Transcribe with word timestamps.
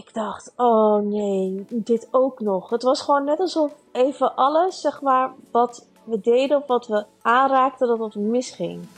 ik 0.00 0.14
dacht, 0.14 0.52
oh 0.56 1.02
nee, 1.02 1.64
dit 1.68 2.08
ook 2.10 2.40
nog. 2.40 2.70
Het 2.70 2.82
was 2.82 3.00
gewoon 3.00 3.24
net 3.24 3.40
alsof 3.40 3.72
even 3.92 4.34
alles, 4.34 4.80
zeg 4.80 5.02
maar, 5.02 5.34
wat 5.50 5.88
we 6.04 6.20
deden 6.20 6.56
of 6.56 6.66
wat 6.66 6.86
we 6.86 7.06
aanraakten, 7.22 7.88
dat 7.88 7.98
het 7.98 8.14
misging. 8.14 8.88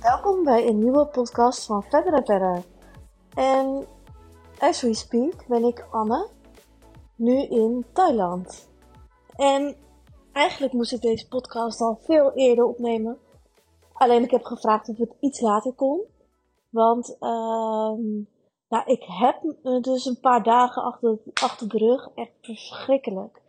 Welkom 0.00 0.44
bij 0.44 0.66
een 0.66 0.78
nieuwe 0.78 1.06
podcast 1.06 1.66
van 1.66 1.82
Verder 1.82 2.12
en 2.12 2.24
Verder. 2.24 2.62
En 3.34 3.86
as 4.58 4.80
we 4.80 4.94
speak 4.94 5.46
ben 5.46 5.64
ik 5.64 5.86
Anne, 5.90 6.26
nu 7.14 7.42
in 7.42 7.84
Thailand. 7.92 8.68
En 9.36 9.76
eigenlijk 10.32 10.72
moest 10.72 10.92
ik 10.92 11.00
deze 11.00 11.28
podcast 11.28 11.80
al 11.80 11.98
veel 12.02 12.32
eerder 12.32 12.64
opnemen. 12.64 13.18
Alleen 13.92 14.22
ik 14.22 14.30
heb 14.30 14.44
gevraagd 14.44 14.88
of 14.88 14.96
het 14.96 15.14
iets 15.20 15.40
later 15.40 15.72
kon. 15.72 16.00
Want 16.70 17.16
uh, 17.20 17.92
ik 18.84 19.02
heb 19.02 19.42
dus 19.82 20.04
een 20.04 20.20
paar 20.20 20.42
dagen 20.42 20.82
achter, 20.82 21.18
achter 21.42 21.68
de 21.68 21.78
rug. 21.78 22.08
Echt 22.14 22.32
verschrikkelijk. 22.40 23.42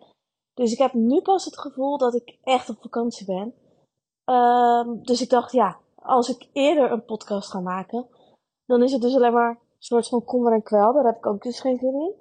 Dus 0.53 0.71
ik 0.71 0.77
heb 0.77 0.93
nu 0.93 1.21
pas 1.21 1.45
het 1.45 1.59
gevoel 1.59 1.97
dat 1.97 2.15
ik 2.15 2.37
echt 2.43 2.69
op 2.69 2.77
vakantie 2.81 3.25
ben. 3.25 3.53
Um, 4.35 5.03
dus 5.03 5.21
ik 5.21 5.29
dacht, 5.29 5.51
ja, 5.51 5.79
als 5.95 6.29
ik 6.29 6.49
eerder 6.53 6.91
een 6.91 7.05
podcast 7.05 7.49
ga 7.49 7.59
maken, 7.59 8.07
dan 8.65 8.83
is 8.83 8.91
het 8.91 9.01
dus 9.01 9.15
alleen 9.15 9.33
maar 9.33 9.49
een 9.49 9.57
soort 9.79 10.07
van 10.07 10.23
kommer 10.23 10.53
en 10.53 10.63
kwel. 10.63 10.93
Daar 10.93 11.05
heb 11.05 11.17
ik 11.17 11.25
ook 11.25 11.43
dus 11.43 11.59
geen 11.59 11.77
zin 11.77 11.93
in. 11.93 12.13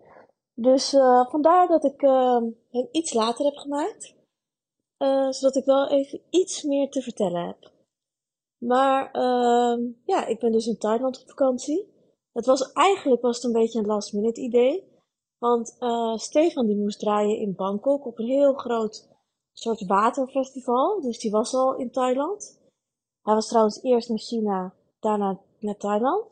Dus 0.55 0.95
uh, 0.95 1.27
vandaar 1.31 1.69
dat 1.69 1.85
ik 1.85 2.03
uh, 2.03 2.41
hem 2.71 2.89
iets 2.91 3.13
later 3.13 3.45
heb 3.45 3.57
gemaakt. 3.57 4.15
Uh, 4.99 5.31
zodat 5.31 5.57
ik 5.57 5.65
wel 5.65 5.89
even 5.89 6.21
iets 6.31 6.63
meer 6.63 6.91
te 6.91 7.03
vertellen 7.03 7.47
heb. 7.47 7.71
Maar 8.59 9.17
uh, 9.17 9.95
ja, 10.05 10.27
ik 10.27 10.39
ben 10.39 10.53
dus 10.53 10.67
in 10.67 10.79
Thailand 10.79 11.21
op 11.21 11.29
vakantie. 11.29 11.95
Het 12.37 12.47
was 12.47 12.73
eigenlijk 12.73 13.23
was 13.23 13.37
het 13.37 13.45
een 13.45 13.61
beetje 13.61 13.79
een 13.79 13.87
last 13.87 14.13
minute 14.13 14.41
idee. 14.41 14.95
Want 15.39 15.77
uh, 15.81 16.17
Stefan 16.17 16.67
die 16.67 16.77
moest 16.77 16.99
draaien 16.99 17.39
in 17.39 17.55
Bangkok 17.55 18.07
op 18.07 18.19
een 18.19 18.27
heel 18.27 18.55
groot 18.55 19.09
soort 19.53 19.87
waterfestival. 19.87 21.01
Dus 21.01 21.19
die 21.19 21.31
was 21.31 21.55
al 21.55 21.77
in 21.77 21.91
Thailand. 21.91 22.61
Hij 23.23 23.35
was 23.35 23.49
trouwens 23.49 23.83
eerst 23.83 24.09
naar 24.09 24.19
China, 24.19 24.75
daarna 25.01 25.41
naar 25.59 25.77
Thailand. 25.77 26.25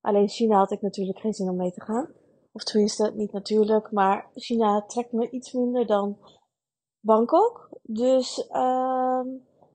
Alleen 0.00 0.28
China 0.28 0.58
had 0.58 0.70
ik 0.70 0.82
natuurlijk 0.82 1.18
geen 1.18 1.34
zin 1.34 1.48
om 1.48 1.56
mee 1.56 1.72
te 1.72 1.80
gaan. 1.80 2.12
Of 2.52 2.62
tenminste, 2.62 3.12
niet 3.14 3.32
natuurlijk, 3.32 3.90
maar 3.90 4.30
China 4.34 4.82
trekt 4.82 5.12
me 5.12 5.30
iets 5.30 5.52
minder 5.52 5.86
dan 5.86 6.18
Bangkok. 7.00 7.68
Dus, 7.82 8.48
uh, 8.48 9.20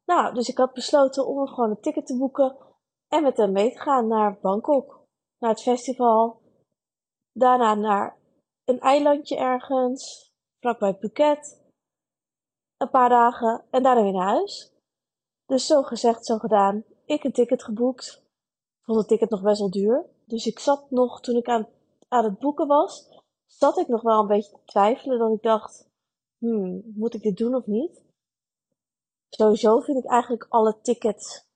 nou, 0.05 0.33
dus 0.33 0.49
ik 0.49 0.57
had 0.57 0.73
besloten 0.73 1.27
om 1.27 1.47
gewoon 1.47 1.69
een 1.69 1.81
ticket 1.81 2.05
te 2.05 2.17
boeken 2.17 2.67
en 3.09 3.23
met 3.23 3.37
hem 3.37 3.51
mee 3.51 3.71
te 3.71 3.79
gaan 3.79 4.07
naar 4.07 4.39
Bangkok, 4.41 5.07
naar 5.39 5.49
het 5.49 5.61
festival. 5.61 6.41
Daarna 7.31 7.75
naar 7.75 8.17
een 8.65 8.79
eilandje 8.79 9.37
ergens, 9.37 10.33
vlakbij 10.59 10.97
Phuket. 10.99 11.57
Een 12.77 12.89
paar 12.89 13.09
dagen 13.09 13.65
en 13.69 13.83
daarna 13.83 14.03
weer 14.03 14.13
naar 14.13 14.27
huis. 14.27 14.73
Dus 15.45 15.65
zo 15.65 15.83
gezegd, 15.83 16.25
zo 16.25 16.37
gedaan. 16.37 16.83
Ik 17.05 17.23
een 17.23 17.31
ticket 17.31 17.63
geboekt. 17.63 18.23
Vond 18.81 18.97
het 18.97 19.07
ticket 19.07 19.29
nog 19.29 19.41
best 19.41 19.59
wel 19.59 19.69
duur. 19.69 20.05
Dus 20.25 20.45
ik 20.45 20.59
zat 20.59 20.91
nog, 20.91 21.21
toen 21.21 21.35
ik 21.35 21.47
aan, 21.47 21.67
aan 22.07 22.23
het 22.23 22.39
boeken 22.39 22.67
was, 22.67 23.21
zat 23.45 23.77
ik 23.77 23.87
nog 23.87 24.01
wel 24.01 24.19
een 24.19 24.27
beetje 24.27 24.51
te 24.51 24.63
twijfelen. 24.65 25.19
Dat 25.19 25.33
ik 25.33 25.41
dacht, 25.41 25.89
hmm, 26.37 26.91
moet 26.95 27.13
ik 27.13 27.21
dit 27.21 27.37
doen 27.37 27.55
of 27.55 27.65
niet? 27.65 28.03
Sowieso 29.29 29.79
vind 29.79 29.97
ik 29.97 30.11
eigenlijk 30.11 30.45
alle 30.49 30.81
tickets 30.81 31.48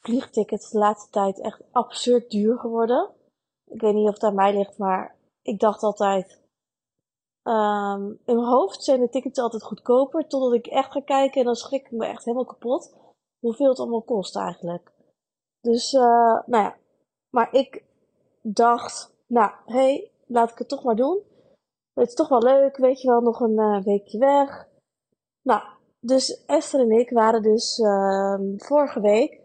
vliegtickets 0.00 0.70
de 0.70 0.78
laatste 0.78 1.10
tijd 1.10 1.40
echt 1.40 1.62
absurd 1.72 2.30
duur 2.30 2.58
geworden. 2.58 3.10
Ik 3.64 3.80
weet 3.80 3.94
niet 3.94 4.08
of 4.08 4.14
het 4.14 4.22
aan 4.22 4.34
mij 4.34 4.56
ligt, 4.56 4.78
maar 4.78 5.16
ik 5.42 5.60
dacht 5.60 5.82
altijd. 5.82 6.40
Um, 7.42 8.20
in 8.24 8.34
mijn 8.34 8.48
hoofd 8.48 8.84
zijn 8.84 9.00
de 9.00 9.08
tickets 9.08 9.38
altijd 9.38 9.62
goedkoper, 9.62 10.26
totdat 10.26 10.52
ik 10.52 10.66
echt 10.66 10.92
ga 10.92 11.00
kijken 11.00 11.40
en 11.40 11.46
dan 11.46 11.54
schrik 11.54 11.84
ik 11.84 11.90
me 11.90 12.06
echt 12.06 12.24
helemaal 12.24 12.46
kapot. 12.46 12.94
Hoeveel 13.38 13.68
het 13.68 13.78
allemaal 13.78 14.02
kost 14.02 14.36
eigenlijk. 14.36 14.92
Dus, 15.60 15.92
uh, 15.92 16.00
nou 16.46 16.64
ja. 16.64 16.76
Maar 17.30 17.54
ik 17.54 17.84
dacht, 18.42 19.14
nou, 19.26 19.50
hé, 19.64 19.74
hey, 19.74 20.10
laat 20.26 20.50
ik 20.50 20.58
het 20.58 20.68
toch 20.68 20.84
maar 20.84 20.96
doen. 20.96 21.22
Het 21.94 22.08
is 22.08 22.14
toch 22.14 22.28
wel 22.28 22.42
leuk, 22.42 22.76
weet 22.76 23.00
je 23.00 23.08
wel, 23.08 23.20
nog 23.20 23.40
een 23.40 23.58
uh, 23.58 23.82
weekje 23.82 24.18
weg. 24.18 24.68
Nou, 25.42 25.62
dus 26.00 26.44
Esther 26.44 26.80
en 26.80 26.90
ik 26.90 27.10
waren 27.10 27.42
dus 27.42 27.78
uh, 27.78 28.40
vorige 28.56 29.00
week 29.00 29.40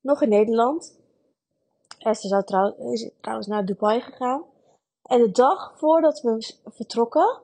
nog 0.00 0.22
in 0.22 0.28
Nederland. 0.28 0.96
Esther 1.98 2.44
zou 2.46 2.74
is 2.92 3.10
trouwens 3.20 3.48
naar 3.48 3.64
Dubai 3.64 4.00
gegaan. 4.00 4.44
En 5.02 5.18
de 5.18 5.30
dag 5.30 5.78
voordat 5.78 6.20
we 6.20 6.54
vertrokken, 6.64 7.40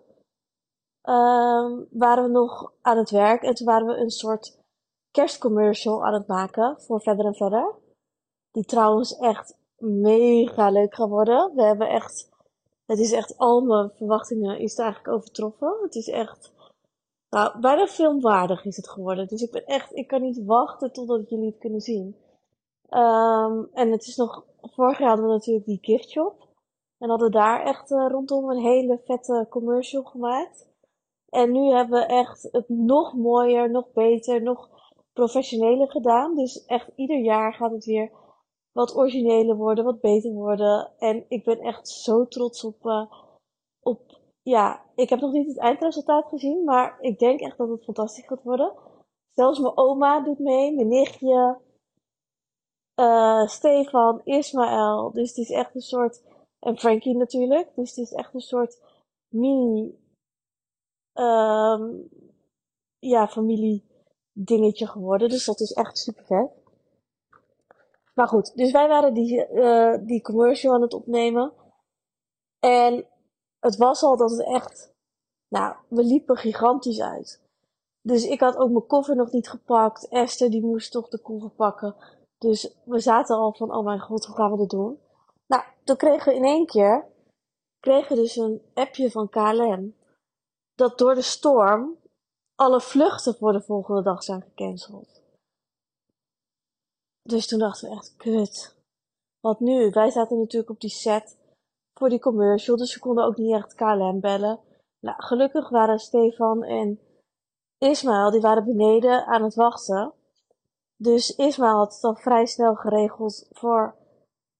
uh, 1.05 1.79
waren 1.91 2.25
we 2.25 2.31
nog 2.31 2.73
aan 2.81 2.99
het 2.99 3.11
werk. 3.11 3.43
En 3.43 3.55
toen 3.55 3.67
waren 3.67 3.87
we 3.87 3.97
een 3.97 4.11
soort 4.11 4.59
kerstcommercial 5.11 6.05
aan 6.05 6.15
het 6.15 6.27
maken 6.27 6.81
voor 6.81 7.01
Verder 7.01 7.25
en 7.25 7.35
Verder. 7.35 7.75
Die 8.51 8.65
trouwens 8.65 9.17
echt 9.17 9.57
mega 9.79 10.71
leuk 10.71 10.95
geworden. 10.95 11.55
We 11.55 11.63
hebben 11.63 11.89
echt, 11.89 12.29
het 12.87 12.99
is 12.99 13.13
echt 13.13 13.39
al 13.39 13.61
mijn 13.61 13.91
verwachtingen 13.95 14.59
is 14.59 14.77
eigenlijk 14.77 15.17
overtroffen. 15.17 15.79
Het 15.83 15.95
is 15.95 16.09
echt, 16.09 16.53
nou, 17.31 17.61
bijna 17.61 17.87
filmwaardig 17.87 18.65
is 18.65 18.77
het 18.77 18.89
geworden. 18.89 19.27
Dus 19.27 19.43
ik 19.43 19.51
ben 19.51 19.67
echt, 19.67 19.97
ik 19.97 20.07
kan 20.07 20.23
niet 20.23 20.45
wachten 20.45 20.93
totdat 20.93 21.29
jullie 21.29 21.47
het 21.47 21.59
kunnen 21.59 21.81
zien. 21.81 22.17
Um, 22.91 23.69
en 23.73 23.91
het 23.91 24.07
is 24.07 24.17
nog, 24.17 24.45
vorig 24.61 24.99
jaar 24.99 25.09
hadden 25.09 25.27
we 25.27 25.33
natuurlijk 25.33 25.67
die 25.67 25.79
gift 25.81 26.11
shop. 26.11 26.49
En 26.99 27.09
hadden 27.09 27.31
daar 27.31 27.61
echt 27.61 27.91
uh, 27.91 28.07
rondom 28.11 28.51
een 28.51 28.63
hele 28.63 29.01
vette 29.05 29.47
commercial 29.51 30.03
gemaakt. 30.03 30.73
En 31.29 31.53
nu 31.53 31.71
hebben 31.71 32.01
we 32.01 32.07
echt 32.07 32.49
het 32.53 32.69
nog 32.69 33.15
mooier, 33.15 33.71
nog 33.71 33.93
beter, 33.93 34.43
nog 34.43 34.69
professioneler 35.13 35.91
gedaan. 35.91 36.35
Dus 36.35 36.65
echt 36.65 36.91
ieder 36.95 37.19
jaar 37.19 37.55
gaat 37.55 37.71
het 37.71 37.85
weer 37.85 38.11
wat 38.73 38.97
origineler 38.97 39.57
worden, 39.57 39.85
wat 39.85 40.01
beter 40.01 40.33
worden. 40.33 40.93
En 40.99 41.25
ik 41.29 41.45
ben 41.45 41.61
echt 41.61 41.89
zo 41.89 42.29
trots 42.29 42.65
op, 42.65 42.85
uh, 42.85 43.11
op, 43.81 44.01
ja, 44.43 44.83
ik 44.95 45.09
heb 45.09 45.21
nog 45.21 45.33
niet 45.33 45.47
het 45.47 45.59
eindresultaat 45.59 46.27
gezien, 46.29 46.65
maar 46.65 46.99
ik 47.01 47.19
denk 47.19 47.41
echt 47.41 47.59
dat 47.59 47.69
het 47.69 47.85
fantastisch 47.85 48.27
gaat 48.27 48.43
worden. 48.43 48.73
Zelfs 49.33 49.59
mijn 49.59 49.77
oma 49.77 50.21
doet 50.21 50.39
mee, 50.39 50.75
mijn 50.75 50.89
nichtje, 50.89 51.59
uh, 52.97 53.47
Stefan, 53.47 54.21
Ismaël. 54.25 55.13
Dus 55.13 55.29
het 55.29 55.39
is 55.39 55.51
echt 55.51 55.75
een 55.75 55.81
soort. 55.81 56.23
En 56.59 56.79
Frankie 56.79 57.17
natuurlijk. 57.17 57.71
Dus 57.75 57.89
het 57.89 57.99
is 57.99 58.13
echt 58.13 58.35
een 58.35 58.41
soort 58.41 58.81
mini. 59.29 59.99
Um, 61.15 62.09
ja, 62.99 63.29
familie 63.29 63.85
dingetje 64.33 64.87
geworden. 64.87 65.29
Dus 65.29 65.45
dat 65.45 65.61
is 65.61 65.73
echt 65.73 65.99
super 65.99 66.25
vet. 66.25 66.51
Maar 68.15 68.29
goed, 68.29 68.57
dus 68.57 68.73
wij 68.73 68.89
waren 68.89 69.15
die, 69.15 69.49
uh, 69.53 69.97
die 70.01 70.23
commercial 70.23 70.75
aan 70.75 70.83
het 70.83 70.95
opnemen. 70.95 71.53
En 72.59 73.07
het 73.59 73.77
was 73.77 74.03
al 74.03 74.17
dat 74.17 74.31
het 74.31 74.47
echt. 74.47 74.93
Nou, 75.49 75.77
we 75.89 76.03
liepen 76.05 76.37
gigantisch 76.37 77.01
uit. 77.01 77.43
Dus 78.01 78.27
ik 78.27 78.41
had 78.41 78.57
ook 78.57 78.71
mijn 78.71 78.87
koffer 78.87 79.17
nog 79.17 79.33
niet 79.33 79.49
gepakt. 79.49 80.09
Esther 80.09 80.51
die 80.51 80.63
moest 80.63 80.93
toch 80.93 81.09
de 81.09 81.21
koffer 81.21 81.51
pakken. 81.51 81.97
Dus 82.45 82.75
we 82.85 83.01
zaten 83.01 83.37
al 83.37 83.53
van, 83.53 83.75
oh 83.75 83.85
mijn 83.85 84.01
god, 84.01 84.25
hoe 84.25 84.37
gaan 84.37 84.51
we 84.51 84.57
dat 84.57 84.71
doen? 84.71 84.99
Nou, 85.47 85.63
toen 85.85 85.97
kregen 85.97 86.33
we 86.33 86.39
in 86.39 86.45
één 86.45 86.67
keer, 86.67 87.07
kregen 87.81 88.17
dus 88.17 88.37
een 88.37 88.63
appje 88.75 89.11
van 89.11 89.29
KLM, 89.29 89.95
dat 90.75 90.99
door 90.99 91.15
de 91.15 91.23
storm 91.23 91.99
alle 92.55 92.81
vluchten 92.81 93.35
voor 93.35 93.53
de 93.53 93.63
volgende 93.63 94.03
dag 94.03 94.23
zijn 94.23 94.43
gecanceld. 94.43 95.23
Dus 97.23 97.47
toen 97.47 97.59
dachten 97.59 97.89
we 97.89 97.95
echt, 97.97 98.17
kut. 98.17 98.77
Wat 99.41 99.61
nu? 99.61 99.91
Wij 99.91 100.11
zaten 100.11 100.39
natuurlijk 100.39 100.71
op 100.71 100.81
die 100.81 100.91
set 100.91 101.37
voor 101.99 102.09
die 102.09 102.21
commercial, 102.21 102.77
dus 102.77 102.95
we 102.95 103.01
konden 103.01 103.25
ook 103.25 103.37
niet 103.37 103.55
echt 103.55 103.75
KLM 103.75 104.21
bellen. 104.21 104.61
Nou, 105.01 105.23
gelukkig 105.23 105.69
waren 105.69 105.99
Stefan 105.99 106.63
en 106.63 107.01
Ismaël, 107.79 108.31
die 108.31 108.41
waren 108.41 108.65
beneden 108.65 109.27
aan 109.27 109.43
het 109.43 109.55
wachten. 109.55 110.13
Dus 110.97 111.37
Ismaël 111.37 111.77
had 111.77 111.95
het 111.95 112.05
al 112.05 112.15
vrij 112.15 112.47
snel 112.47 112.75
geregeld 112.75 113.49
voor 113.51 113.97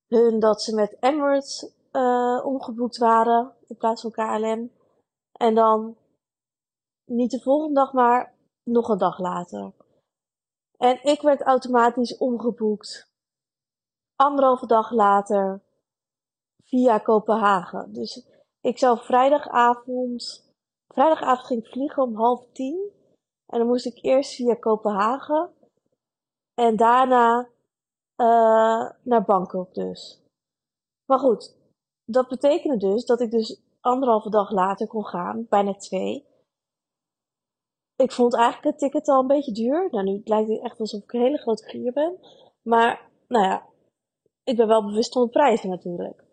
hun 0.07 0.41
dat 0.41 0.63
ze 0.63 0.75
met 0.75 0.97
Emirates 1.01 1.73
uh, 1.93 2.41
omgeboekt 2.45 2.99
waren 2.99 3.55
in 3.67 3.77
plaats 3.77 4.03
van 4.03 4.11
KLM. 4.11 4.71
En 5.33 5.55
dan 5.55 5.97
niet 7.05 7.31
de 7.31 7.41
volgende 7.41 7.75
dag, 7.75 7.93
maar 7.93 8.35
nog 8.63 8.89
een 8.89 8.99
dag 8.99 9.19
later. 9.19 9.73
En 10.77 11.03
ik 11.03 11.23
werd 11.23 11.41
automatisch 11.41 12.17
omgeboekt. 12.17 13.13
Anderhalve 14.17 14.67
dag 14.67 14.91
later 14.91 15.63
via 16.65 16.99
Kopenhagen. 16.99 17.93
Dus 17.93 18.27
ik 18.61 18.79
zou 18.79 18.99
vrijdagavond, 18.99 20.53
vrijdagavond 20.89 21.47
ging 21.47 21.65
ik 21.65 21.73
vliegen 21.73 22.03
om 22.03 22.15
half 22.15 22.47
tien. 22.53 22.93
En 23.47 23.59
dan 23.59 23.67
moest 23.67 23.87
ik 23.87 23.99
eerst 24.03 24.35
via 24.35 24.55
Kopenhagen. 24.55 25.51
En 26.55 26.77
daarna 26.77 27.49
uh, 28.17 28.91
naar 29.03 29.25
Bangkok 29.27 29.75
dus. 29.75 30.23
Maar 31.05 31.19
goed, 31.19 31.57
dat 32.05 32.29
betekende 32.29 32.77
dus 32.77 33.05
dat 33.05 33.21
ik 33.21 33.31
dus 33.31 33.63
anderhalve 33.81 34.31
dag 34.31 34.51
later 34.51 34.87
kon 34.87 35.05
gaan, 35.05 35.47
bijna 35.49 35.75
twee. 35.75 36.27
Ik 37.97 38.13
vond 38.13 38.35
eigenlijk 38.35 38.65
het 38.65 38.79
ticket 38.79 39.09
al 39.09 39.21
een 39.21 39.27
beetje 39.27 39.53
duur. 39.53 39.89
Nou, 39.91 40.05
nu 40.05 40.21
lijkt 40.25 40.49
het 40.49 40.63
echt 40.63 40.81
alsof 40.81 41.03
ik 41.03 41.13
een 41.13 41.21
hele 41.21 41.39
grote 41.39 41.65
gier 41.65 41.93
ben. 41.93 42.19
Maar, 42.63 43.11
nou 43.29 43.45
ja, 43.45 43.67
ik 44.45 44.57
ben 44.57 44.67
wel 44.67 44.85
bewust 44.85 45.13
van 45.13 45.23
de 45.23 45.31
prijzen 45.31 45.71
natuurlijk. 45.71 46.25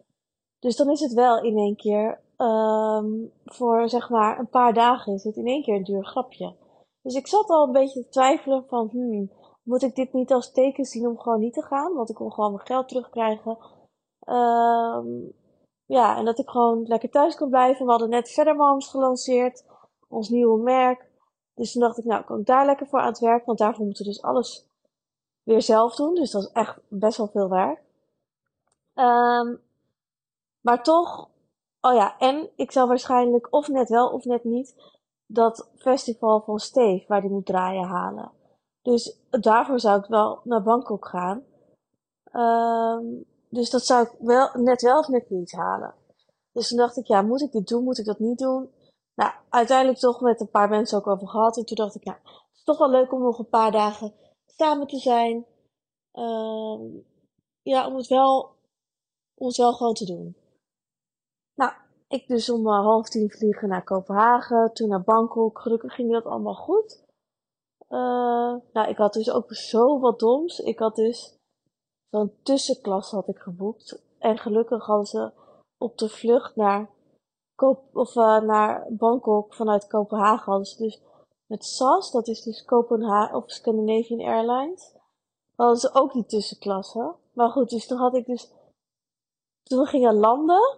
Dus 0.60 0.76
dan 0.76 0.90
is 0.90 1.00
het 1.00 1.14
wel 1.14 1.44
in 1.44 1.58
één 1.58 1.76
keer, 1.76 2.22
um, 2.38 3.32
voor 3.46 3.90
zeg 3.90 4.10
maar 4.10 4.40
een 4.40 4.50
paar 4.50 4.74
dagen 4.74 5.14
is 5.14 5.24
het 5.24 5.36
in 5.36 5.48
één 5.48 5.64
keer 5.64 5.76
een 5.76 5.84
duur 5.84 6.06
grapje. 6.06 6.56
Dus 7.02 7.16
ik 7.16 7.28
zat 7.28 7.50
al 7.50 7.66
een 7.66 7.72
beetje 7.72 8.02
te 8.02 8.10
twijfelen 8.10 8.66
van, 8.68 8.90
hmm, 8.92 9.32
moet 9.64 9.82
ik 9.82 9.96
dit 9.96 10.14
niet 10.14 10.32
als 10.32 10.52
teken 10.52 10.86
zien 10.86 11.08
om 11.08 11.20
gewoon 11.20 11.40
niet 11.40 11.54
te 11.54 11.62
gaan? 11.62 11.94
Want 11.94 12.10
ik 12.10 12.18
wil 12.18 12.30
gewoon 12.30 12.52
mijn 12.52 12.66
geld 12.66 12.88
terugkrijgen. 12.88 13.58
Um, 14.26 15.34
ja, 15.86 16.18
en 16.18 16.26
dat 16.26 16.40
ik 16.40 16.50
gewoon 16.50 16.84
lekker 16.84 17.10
thuis 17.10 17.36
kan 17.36 17.50
blijven. 17.50 17.86
We 17.86 17.92
hadden 17.92 18.10
net 18.10 18.30
Verder 18.30 18.56
Moms 18.56 18.90
gelanceerd, 18.90 19.66
ons 20.08 20.30
nieuwe 20.30 20.62
merk. 20.62 21.10
Dus 21.56 21.72
toen 21.72 21.82
dacht 21.82 21.98
ik, 21.98 22.06
nou, 22.06 22.24
kan 22.24 22.40
ik 22.40 22.46
daar 22.46 22.66
lekker 22.66 22.88
voor 22.88 23.00
aan 23.00 23.08
het 23.08 23.20
werk, 23.20 23.46
want 23.46 23.58
daarvoor 23.58 23.86
moeten 23.86 24.06
we 24.06 24.12
dus 24.12 24.22
alles 24.22 24.68
weer 25.44 25.62
zelf 25.62 25.96
doen. 25.96 26.16
Dus 26.16 26.32
dat 26.32 26.42
is 26.42 26.52
echt 26.52 26.80
best 26.88 27.18
wel 27.18 27.28
veel 27.28 27.50
werk. 27.50 27.82
Um, 28.96 29.62
maar 30.62 30.84
toch, 30.84 31.30
oh 31.82 31.94
ja, 31.94 32.18
en 32.18 32.50
ik 32.56 32.72
zal 32.72 32.88
waarschijnlijk 32.88 33.48
of 33.54 33.68
net 33.68 33.90
wel 33.90 34.10
of 34.10 34.26
net 34.26 34.44
niet 34.44 34.76
dat 35.26 35.72
festival 35.76 36.42
van 36.42 36.60
Steve, 36.60 37.06
waar 37.08 37.22
die 37.22 37.30
moet 37.30 37.46
draaien, 37.46 37.88
halen. 37.88 38.32
Dus 38.82 39.20
daarvoor 39.30 39.80
zou 39.80 40.00
ik 40.00 40.06
wel 40.06 40.40
naar 40.44 40.64
Bangkok 40.64 41.08
gaan. 41.08 41.44
Um, 42.34 43.26
dus 43.50 43.70
dat 43.70 43.86
zou 43.86 44.06
ik 44.06 44.16
wel, 44.20 44.50
net 44.54 44.82
wel 44.82 45.00
of 45.00 45.08
net 45.08 45.30
niet 45.30 45.52
halen. 45.52 45.94
Dus 46.52 46.68
toen 46.68 46.78
dacht 46.78 46.98
ik, 46.98 47.06
ja, 47.06 47.22
moet 47.22 47.42
ik 47.42 47.52
dit 47.52 47.68
doen? 47.68 47.84
Moet 47.84 47.98
ik 47.98 48.06
dat 48.06 48.20
niet 48.20 48.38
doen? 48.38 48.72
Nou, 49.16 49.32
uiteindelijk 49.50 50.00
toch 50.00 50.22
met 50.22 50.42
een 50.42 50.50
paar 50.50 50.70
mensen 50.70 50.98
ook 50.98 51.08
over 51.08 51.28
gehad. 51.28 51.58
En 51.58 51.66
toen 51.66 51.76
dacht 51.76 51.96
ik, 51.96 52.04
ja, 52.04 52.20
het 52.24 52.56
is 52.56 52.64
toch 52.64 52.78
wel 52.78 52.90
leuk 52.90 53.14
om 53.14 53.22
nog 53.22 53.40
een 53.40 53.50
paar 53.50 53.72
dagen 53.72 54.14
samen 54.46 54.88
te 54.88 54.98
zijn. 54.98 55.46
Um, 56.14 57.06
ja, 57.62 57.88
om 57.88 57.96
het 57.96 58.08
wel, 58.08 58.56
om 59.36 59.48
het 59.48 59.58
wel 59.58 59.74
gewoon 59.74 59.94
te 59.94 60.06
doen. 60.06 60.36
Nou, 61.56 61.74
ik 62.08 62.28
dus 62.28 62.50
om 62.50 62.68
uh, 62.68 62.80
half 62.80 63.10
tien 63.10 63.32
vliegen 63.32 63.70
naar 63.70 63.84
Kopenhagen, 63.84 64.74
toen 64.74 64.90
naar 64.90 65.04
Bangkok. 65.04 65.60
Gelukkig 65.60 65.94
ging 65.94 66.12
dat 66.12 66.26
allemaal 66.26 66.56
goed. 66.56 67.04
Uh, 67.92 68.56
nou, 68.74 68.90
ik 68.90 68.98
had 68.98 69.14
dus 69.14 69.32
ook 69.32 69.54
zo 69.54 70.00
wat 70.00 70.20
doms. 70.20 70.60
Ik 70.60 70.80
had 70.80 70.96
dus 70.96 71.38
zo'n 72.10 72.34
tussenklas 72.44 73.12
had 73.12 73.28
ik 73.28 73.38
geboekt. 73.38 74.04
En 74.20 74.38
gelukkig 74.38 74.86
hadden 74.86 75.06
ze 75.06 75.32
op 75.78 75.98
de 75.98 76.10
vlucht 76.10 76.56
naar, 76.56 76.90
Koop, 77.56 77.84
of, 77.94 78.16
uh, 78.16 78.42
naar 78.42 78.86
Bangkok 78.90 79.54
vanuit 79.54 79.88
Kopenhagen 79.88 80.46
hadden 80.46 80.66
ze 80.66 80.84
dus 80.84 81.02
met 81.46 81.66
SAS, 81.66 82.12
dat 82.12 82.28
is 82.28 82.42
dus 82.42 82.66
Kopenhagen 82.66 83.36
of 83.36 83.52
Scandinavian 83.52 84.20
Airlines, 84.20 84.96
hadden 85.56 85.78
ze 85.78 85.94
ook 85.94 86.14
die 86.14 86.26
tussenklasse. 86.26 87.16
Maar 87.34 87.50
goed, 87.50 87.70
dus 87.70 87.88
toen 87.88 87.98
had 87.98 88.16
ik 88.16 88.26
dus, 88.26 88.52
toen 89.64 89.80
we 89.80 89.86
gingen 89.86 90.16
landen, 90.16 90.78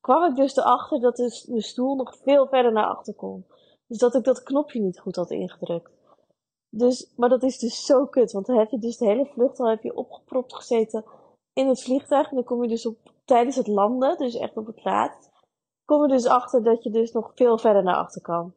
kwam 0.00 0.30
ik 0.30 0.36
dus 0.36 0.56
erachter 0.56 1.00
dat 1.00 1.16
dus 1.16 1.42
de 1.42 1.62
stoel 1.62 1.94
nog 1.94 2.16
veel 2.16 2.46
verder 2.46 2.72
naar 2.72 2.86
achter 2.86 3.14
kon. 3.14 3.46
Dus 3.86 3.98
dat 3.98 4.14
ik 4.14 4.24
dat 4.24 4.42
knopje 4.42 4.80
niet 4.80 5.00
goed 5.00 5.16
had 5.16 5.30
ingedrukt. 5.30 5.95
Dus, 6.70 7.12
maar 7.16 7.28
dat 7.28 7.42
is 7.42 7.58
dus 7.58 7.86
zo 7.86 8.06
kut, 8.06 8.32
want 8.32 8.46
dan 8.46 8.58
heb 8.58 8.70
je 8.70 8.78
dus 8.78 8.96
de 8.96 9.06
hele 9.06 9.26
vlucht 9.26 9.60
al 9.60 9.68
heb 9.68 9.82
je 9.82 9.96
opgepropt 9.96 10.54
gezeten 10.54 11.04
in 11.52 11.68
het 11.68 11.82
vliegtuig. 11.82 12.28
En 12.28 12.34
dan 12.34 12.44
kom 12.44 12.62
je 12.62 12.68
dus 12.68 12.86
op, 12.86 12.96
tijdens 13.24 13.56
het 13.56 13.66
landen, 13.66 14.18
dus 14.18 14.34
echt 14.34 14.56
op 14.56 14.66
het 14.66 14.84
laatst, 14.84 15.30
kom 15.84 16.02
je 16.02 16.08
dus 16.08 16.26
achter 16.26 16.62
dat 16.62 16.82
je 16.82 16.90
dus 16.90 17.12
nog 17.12 17.32
veel 17.34 17.58
verder 17.58 17.82
naar 17.82 17.96
achter 17.96 18.22
kan. 18.22 18.54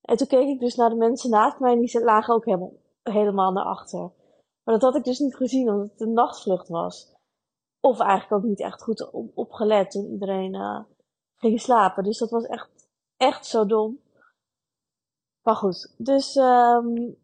En 0.00 0.16
toen 0.16 0.26
keek 0.26 0.48
ik 0.48 0.60
dus 0.60 0.74
naar 0.74 0.90
de 0.90 0.96
mensen 0.96 1.30
naast 1.30 1.58
mij 1.58 1.72
en 1.72 1.80
die 1.80 2.04
lagen 2.04 2.34
ook 2.34 2.44
helemaal, 2.44 2.72
helemaal 3.02 3.52
naar 3.52 3.64
achter. 3.64 4.12
Maar 4.64 4.78
dat 4.78 4.82
had 4.82 4.94
ik 4.94 5.04
dus 5.04 5.18
niet 5.18 5.36
gezien, 5.36 5.70
omdat 5.70 5.90
het 5.90 6.00
een 6.00 6.12
nachtvlucht 6.12 6.68
was. 6.68 7.16
Of 7.80 8.00
eigenlijk 8.00 8.32
ook 8.32 8.48
niet 8.48 8.60
echt 8.60 8.82
goed 8.82 9.10
op, 9.10 9.30
opgelet 9.34 9.90
toen 9.90 10.10
iedereen 10.10 10.54
uh, 10.54 10.80
ging 11.36 11.60
slapen. 11.60 12.04
Dus 12.04 12.18
dat 12.18 12.30
was 12.30 12.44
echt, 12.44 12.88
echt 13.16 13.46
zo 13.46 13.66
dom. 13.66 14.00
Maar 15.42 15.56
goed, 15.56 15.94
dus 15.96 16.36
um, 16.36 17.16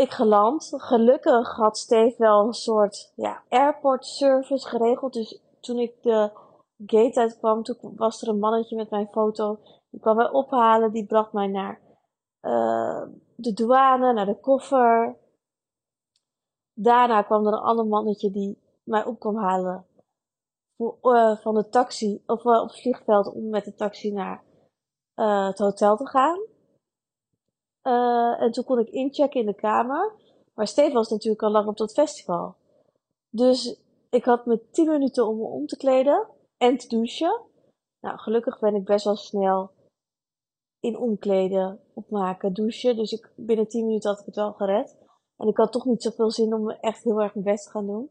ik 0.00 0.10
geland. 0.10 0.72
Gelukkig 0.76 1.56
had 1.56 1.78
Steve 1.78 2.14
wel 2.18 2.46
een 2.46 2.52
soort 2.52 3.12
ja, 3.14 3.42
airport 3.48 4.06
service 4.06 4.68
geregeld. 4.68 5.12
Dus 5.12 5.40
toen 5.60 5.78
ik 5.78 6.02
de 6.02 6.30
gate 6.86 7.20
uitkwam, 7.20 7.62
toen 7.62 7.76
was 7.96 8.22
er 8.22 8.28
een 8.28 8.38
mannetje 8.38 8.76
met 8.76 8.90
mijn 8.90 9.08
foto. 9.12 9.58
Die 9.90 10.00
kwam 10.00 10.16
mij 10.16 10.30
ophalen. 10.30 10.92
Die 10.92 11.06
bracht 11.06 11.32
mij 11.32 11.46
naar 11.46 11.80
uh, 12.42 13.02
de 13.36 13.52
douane, 13.52 14.12
naar 14.12 14.26
de 14.26 14.40
koffer. 14.40 15.16
Daarna 16.74 17.22
kwam 17.22 17.46
er 17.46 17.52
een 17.52 17.58
ander 17.58 17.86
mannetje 17.86 18.30
die 18.30 18.58
mij 18.84 19.04
op 19.04 19.18
kwam 19.18 19.36
halen 19.36 19.86
voor, 20.76 20.98
uh, 21.02 21.36
van 21.36 21.54
de 21.54 21.68
taxi, 21.68 22.22
of 22.26 22.44
uh, 22.44 22.60
op 22.60 22.68
het 22.68 22.80
vliegveld 22.80 23.34
om 23.34 23.48
met 23.48 23.64
de 23.64 23.74
taxi 23.74 24.12
naar 24.12 24.42
het 25.14 25.58
hotel 25.58 25.96
te 25.96 26.06
gaan. 26.06 26.49
Uh, 27.82 28.42
en 28.42 28.50
toen 28.50 28.64
kon 28.64 28.78
ik 28.78 28.88
inchecken 28.88 29.40
in 29.40 29.46
de 29.46 29.54
kamer. 29.54 30.12
Maar 30.54 30.66
Steve 30.66 30.92
was 30.92 31.08
natuurlijk 31.08 31.42
al 31.42 31.50
lang 31.50 31.68
op 31.68 31.76
dat 31.76 31.92
festival. 31.92 32.54
Dus 33.30 33.80
ik 34.10 34.24
had 34.24 34.46
me 34.46 34.70
10 34.70 34.86
minuten 34.86 35.26
om 35.26 35.36
me 35.36 35.44
om 35.44 35.66
te 35.66 35.76
kleden 35.76 36.28
en 36.56 36.76
te 36.76 36.88
douchen. 36.88 37.40
Nou, 38.00 38.18
gelukkig 38.18 38.58
ben 38.58 38.74
ik 38.74 38.84
best 38.84 39.04
wel 39.04 39.16
snel 39.16 39.70
in 40.80 40.98
omkleden, 40.98 41.80
opmaken, 41.94 42.52
douchen. 42.52 42.96
Dus 42.96 43.12
ik, 43.12 43.32
binnen 43.36 43.68
10 43.68 43.86
minuten 43.86 44.10
had 44.10 44.20
ik 44.20 44.26
het 44.26 44.34
wel 44.34 44.52
gered. 44.52 44.96
En 45.36 45.48
ik 45.48 45.56
had 45.56 45.72
toch 45.72 45.84
niet 45.84 46.02
zoveel 46.02 46.30
zin 46.30 46.54
om 46.54 46.70
echt 46.70 47.04
heel 47.04 47.20
erg 47.20 47.34
mijn 47.34 47.46
best 47.46 47.64
te 47.64 47.70
gaan 47.70 47.86
doen. 47.86 48.10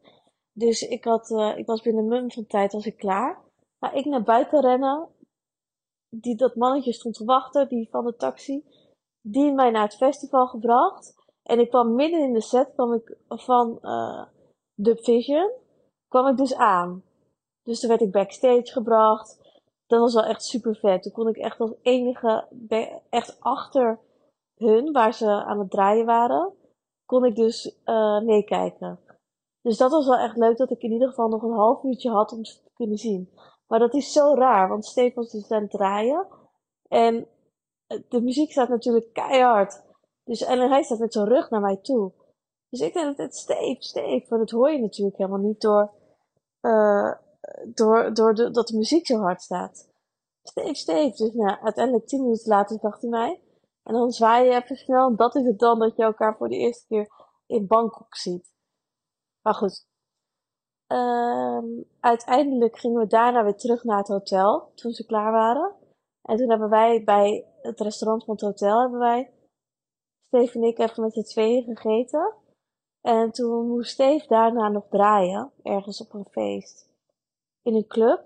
Dus 0.51 0.81
ik, 0.81 1.03
had, 1.03 1.29
uh, 1.29 1.57
ik 1.57 1.65
was 1.65 1.81
binnen 1.81 2.03
een 2.03 2.09
mum 2.09 2.31
van 2.31 2.45
tijd 2.45 2.85
ik 2.85 2.97
klaar. 2.97 3.41
Maar 3.79 3.95
ik 3.95 4.05
naar 4.05 4.23
buiten 4.23 4.61
rennen. 4.61 5.07
Die, 6.09 6.35
dat 6.35 6.55
mannetje 6.55 6.93
stond 6.93 7.15
te 7.15 7.25
wachten, 7.25 7.67
die 7.67 7.89
van 7.89 8.05
de 8.05 8.15
taxi 8.15 8.63
die 9.21 9.51
mij 9.53 9.69
naar 9.69 9.83
het 9.83 9.95
festival 9.95 10.47
gebracht. 10.47 11.15
En 11.43 11.59
ik 11.59 11.69
kwam 11.69 11.95
midden 11.95 12.19
in 12.19 12.33
de 12.33 12.41
set 12.41 12.73
kwam 12.73 12.93
ik 12.93 13.17
van 13.27 13.79
uh, 13.81 14.23
The 14.83 14.95
Vision, 14.95 15.51
kwam 16.07 16.27
ik 16.27 16.37
dus 16.37 16.55
aan. 16.55 17.03
Dus 17.63 17.79
toen 17.79 17.89
werd 17.89 18.01
ik 18.01 18.11
backstage 18.11 18.71
gebracht. 18.71 19.39
Dat 19.87 19.99
was 19.99 20.13
wel 20.13 20.23
echt 20.23 20.43
super 20.43 20.75
vet. 20.75 21.03
Toen 21.03 21.11
kon 21.11 21.27
ik 21.27 21.37
echt 21.37 21.59
als 21.59 21.73
enige, 21.81 22.47
echt 23.09 23.37
achter 23.39 23.99
hun, 24.55 24.91
waar 24.91 25.13
ze 25.13 25.43
aan 25.43 25.59
het 25.59 25.69
draaien 25.69 26.05
waren, 26.05 26.53
kon 27.05 27.25
ik 27.25 27.35
dus 27.35 27.75
uh, 27.85 28.21
meekijken. 28.21 28.99
Dus 29.61 29.77
dat 29.77 29.91
was 29.91 30.07
wel 30.07 30.17
echt 30.17 30.37
leuk 30.37 30.57
dat 30.57 30.71
ik 30.71 30.81
in 30.81 30.91
ieder 30.91 31.07
geval 31.07 31.27
nog 31.27 31.43
een 31.43 31.51
half 31.51 31.83
uurtje 31.83 32.11
had 32.11 32.31
om 32.31 32.45
ze 32.45 32.61
te 32.63 32.71
kunnen 32.73 32.97
zien. 32.97 33.29
Maar 33.67 33.79
dat 33.79 33.93
is 33.93 34.11
zo 34.11 34.33
raar, 34.33 34.69
want 34.69 34.85
Steve 34.85 35.15
was 35.15 35.31
dus 35.31 35.51
aan 35.51 35.61
het 35.61 35.71
draaien. 35.71 36.27
En 36.87 37.27
de 38.09 38.21
muziek 38.21 38.51
staat 38.51 38.69
natuurlijk 38.69 39.13
keihard. 39.13 39.81
Dus, 40.23 40.41
en 40.41 40.69
hij 40.69 40.83
staat 40.83 40.99
met 40.99 41.13
zijn 41.13 41.27
rug 41.27 41.49
naar 41.49 41.61
mij 41.61 41.77
toe. 41.77 42.11
Dus 42.69 42.79
ik 42.79 42.93
denk 42.93 43.05
dat 43.05 43.17
het 43.17 43.35
steef, 43.35 43.81
steef. 43.81 44.27
Want 44.27 44.41
dat 44.41 44.59
hoor 44.59 44.71
je 44.71 44.79
natuurlijk 44.79 45.17
helemaal 45.17 45.39
niet 45.39 45.61
door, 45.61 45.91
uh, 46.61 47.13
door, 47.65 48.13
door 48.13 48.33
de, 48.33 48.51
dat 48.51 48.67
de 48.67 48.77
muziek 48.77 49.05
zo 49.05 49.19
hard 49.19 49.41
staat. 49.41 49.89
Steef, 50.43 50.77
steef. 50.77 51.15
Dus 51.15 51.33
nou, 51.33 51.59
uiteindelijk 51.61 52.07
tien 52.07 52.21
minuten 52.21 52.49
later 52.49 52.79
dacht 52.79 53.01
hij 53.01 53.09
mij. 53.09 53.41
En 53.83 53.93
dan 53.93 54.11
zwaai 54.11 54.45
je 54.45 54.55
even 54.55 54.75
snel. 54.75 55.15
Dat 55.15 55.35
is 55.35 55.45
het 55.45 55.59
dan 55.59 55.79
dat 55.79 55.95
je 55.95 56.03
elkaar 56.03 56.37
voor 56.37 56.49
de 56.49 56.55
eerste 56.55 56.85
keer 56.87 57.09
in 57.47 57.67
Bangkok 57.67 58.15
ziet. 58.15 58.53
Maar 59.41 59.53
goed. 59.53 59.87
Um, 60.87 61.85
uiteindelijk 61.99 62.79
gingen 62.79 62.99
we 62.99 63.07
daarna 63.07 63.43
weer 63.43 63.55
terug 63.55 63.83
naar 63.83 63.97
het 63.97 64.07
hotel. 64.07 64.71
Toen 64.75 64.91
ze 64.91 65.05
klaar 65.05 65.31
waren. 65.31 65.75
En 66.29 66.37
toen 66.37 66.49
hebben 66.49 66.69
wij 66.69 67.03
bij 67.03 67.45
het 67.61 67.79
restaurant 67.79 68.23
van 68.23 68.33
het 68.33 68.43
hotel 68.43 68.81
hebben 68.81 68.99
wij, 68.99 69.31
Steve 70.27 70.53
en 70.53 70.63
ik, 70.63 70.79
even 70.79 71.03
met 71.03 71.13
z'n 71.13 71.21
tweeën 71.21 71.63
gegeten. 71.63 72.33
En 73.01 73.31
toen 73.31 73.67
moest 73.67 73.91
Steve 73.91 74.27
daarna 74.27 74.69
nog 74.69 74.87
draaien, 74.89 75.51
ergens 75.63 76.01
op 76.01 76.13
een 76.13 76.27
feest. 76.31 76.89
In 77.61 77.75
een 77.75 77.87
club. 77.87 78.23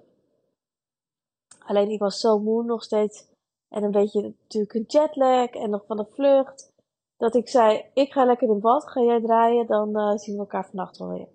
Alleen 1.60 1.90
ik 1.90 2.00
was 2.00 2.20
zo 2.20 2.40
moe 2.40 2.64
nog 2.64 2.84
steeds. 2.84 3.28
En 3.70 3.84
een 3.84 3.92
beetje 3.92 4.22
natuurlijk 4.22 4.74
een 4.74 4.86
jetlag 4.88 5.50
en 5.50 5.70
nog 5.70 5.86
van 5.86 5.98
de 5.98 6.06
vlucht. 6.06 6.72
Dat 7.18 7.36
ik 7.36 7.50
zei, 7.50 7.86
ik 7.94 8.12
ga 8.12 8.26
lekker 8.26 8.50
in 8.50 8.60
bad, 8.60 8.88
ga 8.88 9.02
jij 9.02 9.22
draaien, 9.22 9.68
dan 9.68 10.00
uh, 10.00 10.18
zien 10.18 10.36
we 10.36 10.42
elkaar 10.42 10.66
vannacht 10.66 10.98
wel 10.98 11.10
weer. 11.10 11.28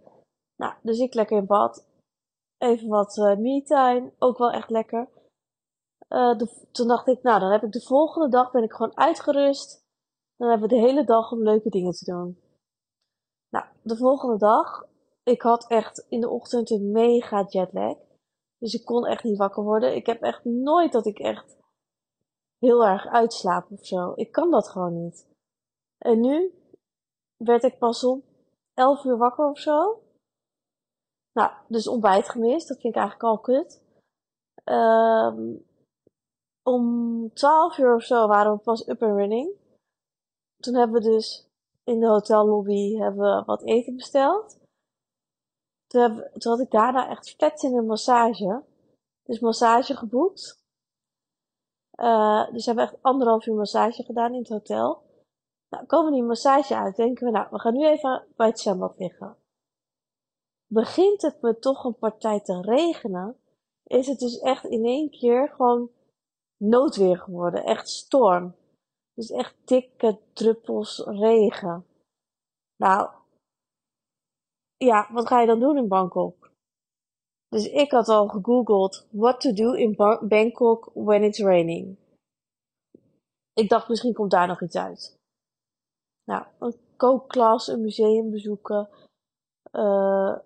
Nou, 0.56 0.74
dus 0.82 0.98
ik 0.98 1.14
lekker 1.14 1.36
in 1.36 1.46
bad. 1.46 1.86
Even 2.58 2.88
wat 2.88 3.16
uh, 3.16 3.36
me-time, 3.36 4.12
ook 4.18 4.38
wel 4.38 4.50
echt 4.50 4.70
lekker. 4.70 5.08
De, 6.08 6.66
toen 6.72 6.88
dacht 6.88 7.06
ik, 7.06 7.22
nou, 7.22 7.40
dan 7.40 7.50
heb 7.50 7.62
ik 7.62 7.72
de 7.72 7.80
volgende 7.80 8.28
dag 8.28 8.50
ben 8.50 8.62
ik 8.62 8.72
gewoon 8.72 8.96
uitgerust. 8.96 9.86
Dan 10.36 10.48
hebben 10.48 10.68
we 10.68 10.74
de 10.74 10.80
hele 10.80 11.04
dag 11.04 11.32
om 11.32 11.42
leuke 11.42 11.68
dingen 11.68 11.92
te 11.92 12.04
doen. 12.04 12.40
Nou, 13.48 13.64
de 13.82 13.96
volgende 13.96 14.38
dag 14.38 14.86
ik 15.28 15.42
had 15.42 15.66
echt 15.66 16.06
in 16.08 16.20
de 16.20 16.28
ochtend 16.28 16.70
een 16.70 16.90
mega 16.90 17.46
jetlag. 17.48 17.96
Dus 18.58 18.74
ik 18.74 18.84
kon 18.84 19.06
echt 19.06 19.24
niet 19.24 19.38
wakker 19.38 19.62
worden. 19.62 19.96
Ik 19.96 20.06
heb 20.06 20.22
echt 20.22 20.44
nooit 20.44 20.92
dat 20.92 21.06
ik 21.06 21.18
echt 21.18 21.56
heel 22.58 22.86
erg 22.86 23.06
uitslaap 23.06 23.70
of 23.70 23.86
zo. 23.86 24.12
Ik 24.14 24.32
kan 24.32 24.50
dat 24.50 24.68
gewoon 24.68 25.02
niet. 25.04 25.26
En 25.98 26.20
nu 26.20 26.54
werd 27.36 27.62
ik 27.62 27.78
pas 27.78 28.04
om 28.04 28.24
11 28.74 29.04
uur 29.04 29.16
wakker 29.16 29.50
of 29.50 29.58
zo. 29.58 30.02
Nou, 31.32 31.52
dus 31.68 31.88
ontbijt 31.88 32.28
gemist. 32.28 32.68
Dat 32.68 32.80
vind 32.80 32.94
ik 32.94 33.00
eigenlijk 33.00 33.30
al 33.30 33.40
kut. 33.40 33.82
Um, 34.64 35.66
om 36.68 37.32
12 37.32 37.78
uur 37.78 37.94
of 37.94 38.02
zo 38.02 38.26
waren 38.26 38.52
we 38.52 38.58
pas 38.58 38.88
up 38.88 39.02
and 39.02 39.16
running. 39.16 39.56
Toen 40.56 40.74
hebben 40.74 41.02
we 41.02 41.10
dus 41.10 41.48
in 41.84 42.00
de 42.00 42.06
hotellobby 42.06 42.96
hebben 42.96 43.36
we 43.36 43.44
wat 43.44 43.62
eten 43.62 43.96
besteld. 43.96 44.58
Toen, 45.86 46.28
had 46.38 46.60
ik 46.60 46.70
daarna 46.70 47.08
echt 47.08 47.34
vet 47.36 47.62
in 47.62 47.76
een 47.76 47.86
massage. 47.86 48.62
Dus 49.22 49.40
massage 49.40 49.96
geboekt. 49.96 50.62
Uh, 51.94 52.50
dus 52.50 52.64
we 52.64 52.70
hebben 52.72 52.84
echt 52.84 53.02
anderhalf 53.02 53.46
uur 53.46 53.54
massage 53.54 54.02
gedaan 54.02 54.32
in 54.32 54.38
het 54.38 54.48
hotel. 54.48 55.02
Nou, 55.68 55.86
komen 55.86 56.12
die 56.12 56.22
massage 56.22 56.76
uit, 56.76 56.96
denken 56.96 57.26
we, 57.26 57.32
nou, 57.32 57.46
we 57.50 57.58
gaan 57.58 57.74
nu 57.74 57.86
even 57.86 58.26
bij 58.36 58.46
het 58.46 58.60
zwembad 58.60 58.98
liggen. 58.98 59.36
Begint 60.66 61.22
het 61.22 61.42
me 61.42 61.58
toch 61.58 61.84
een 61.84 61.98
partij 61.98 62.40
te 62.40 62.60
regenen, 62.60 63.40
is 63.84 64.06
het 64.06 64.18
dus 64.18 64.38
echt 64.38 64.64
in 64.64 64.84
één 64.84 65.10
keer 65.10 65.48
gewoon 65.48 65.90
noodweer 66.58 67.18
geworden. 67.18 67.64
Echt 67.64 67.88
storm. 67.88 68.54
Dus 69.14 69.30
echt 69.30 69.54
dikke 69.64 70.18
druppels 70.32 70.98
regen. 71.06 71.86
Nou, 72.76 73.10
ja, 74.76 75.08
wat 75.12 75.26
ga 75.26 75.40
je 75.40 75.46
dan 75.46 75.60
doen 75.60 75.76
in 75.76 75.88
Bangkok? 75.88 76.50
Dus 77.48 77.66
ik 77.66 77.90
had 77.90 78.08
al 78.08 78.28
gegoogeld 78.28 79.06
what 79.10 79.40
to 79.40 79.52
do 79.52 79.72
in 79.72 79.94
Bangkok 80.28 80.90
when 80.94 81.22
it's 81.22 81.38
raining. 81.38 81.96
Ik 83.52 83.68
dacht 83.68 83.88
misschien 83.88 84.14
komt 84.14 84.30
daar 84.30 84.46
nog 84.46 84.62
iets 84.62 84.76
uit. 84.76 85.16
Nou, 86.24 86.46
een 86.58 86.76
kookklas, 86.96 87.68
een 87.68 87.80
museum 87.80 88.30
bezoeken, 88.30 88.88
uh, 89.72 90.38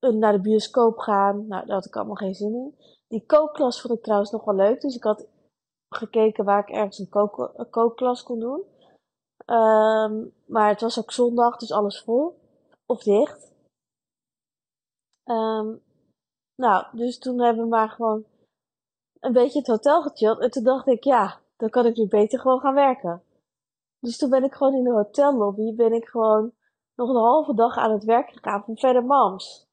naar 0.00 0.32
de 0.32 0.40
bioscoop 0.40 0.98
gaan. 0.98 1.46
Nou, 1.46 1.66
daar 1.66 1.74
had 1.74 1.86
ik 1.86 1.96
allemaal 1.96 2.14
geen 2.14 2.34
zin 2.34 2.54
in. 2.54 2.74
Die 3.08 3.26
kookklas 3.26 3.80
vond 3.80 3.94
ik 3.94 4.02
trouwens 4.02 4.30
nog 4.30 4.44
wel 4.44 4.54
leuk, 4.54 4.80
dus 4.80 4.96
ik 4.96 5.02
had 5.02 5.28
gekeken 5.94 6.44
waar 6.44 6.68
ik 6.68 6.74
ergens 6.74 6.98
een, 6.98 7.08
kook, 7.08 7.52
een 7.56 7.70
kookklas 7.70 8.22
kon 8.22 8.40
doen. 8.40 8.64
Um, 9.46 10.34
maar 10.46 10.68
het 10.68 10.80
was 10.80 10.98
ook 10.98 11.12
zondag, 11.12 11.56
dus 11.56 11.72
alles 11.72 12.02
vol. 12.02 12.38
Of 12.86 13.02
dicht. 13.02 13.52
Um, 15.24 15.82
nou, 16.54 16.96
dus 16.96 17.18
toen 17.18 17.40
hebben 17.40 17.62
we 17.62 17.68
maar 17.68 17.88
gewoon 17.88 18.24
een 19.20 19.32
beetje 19.32 19.58
het 19.58 19.68
hotel 19.68 20.02
gechilled. 20.02 20.40
En 20.40 20.50
toen 20.50 20.64
dacht 20.64 20.86
ik, 20.86 21.04
ja, 21.04 21.40
dan 21.56 21.70
kan 21.70 21.86
ik 21.86 21.96
nu 21.96 22.08
beter 22.08 22.40
gewoon 22.40 22.60
gaan 22.60 22.74
werken. 22.74 23.22
Dus 24.00 24.18
toen 24.18 24.30
ben 24.30 24.44
ik 24.44 24.54
gewoon 24.54 24.74
in 24.74 24.84
de 24.84 24.90
hotellobby, 24.90 25.74
ben 25.74 25.92
ik 25.92 26.08
gewoon 26.08 26.52
nog 26.94 27.08
een 27.08 27.16
halve 27.16 27.54
dag 27.54 27.76
aan 27.76 27.90
het 27.90 28.04
werk 28.04 28.30
gegaan 28.30 28.64
van 28.64 28.76
verder 28.76 29.04
mams. 29.04 29.67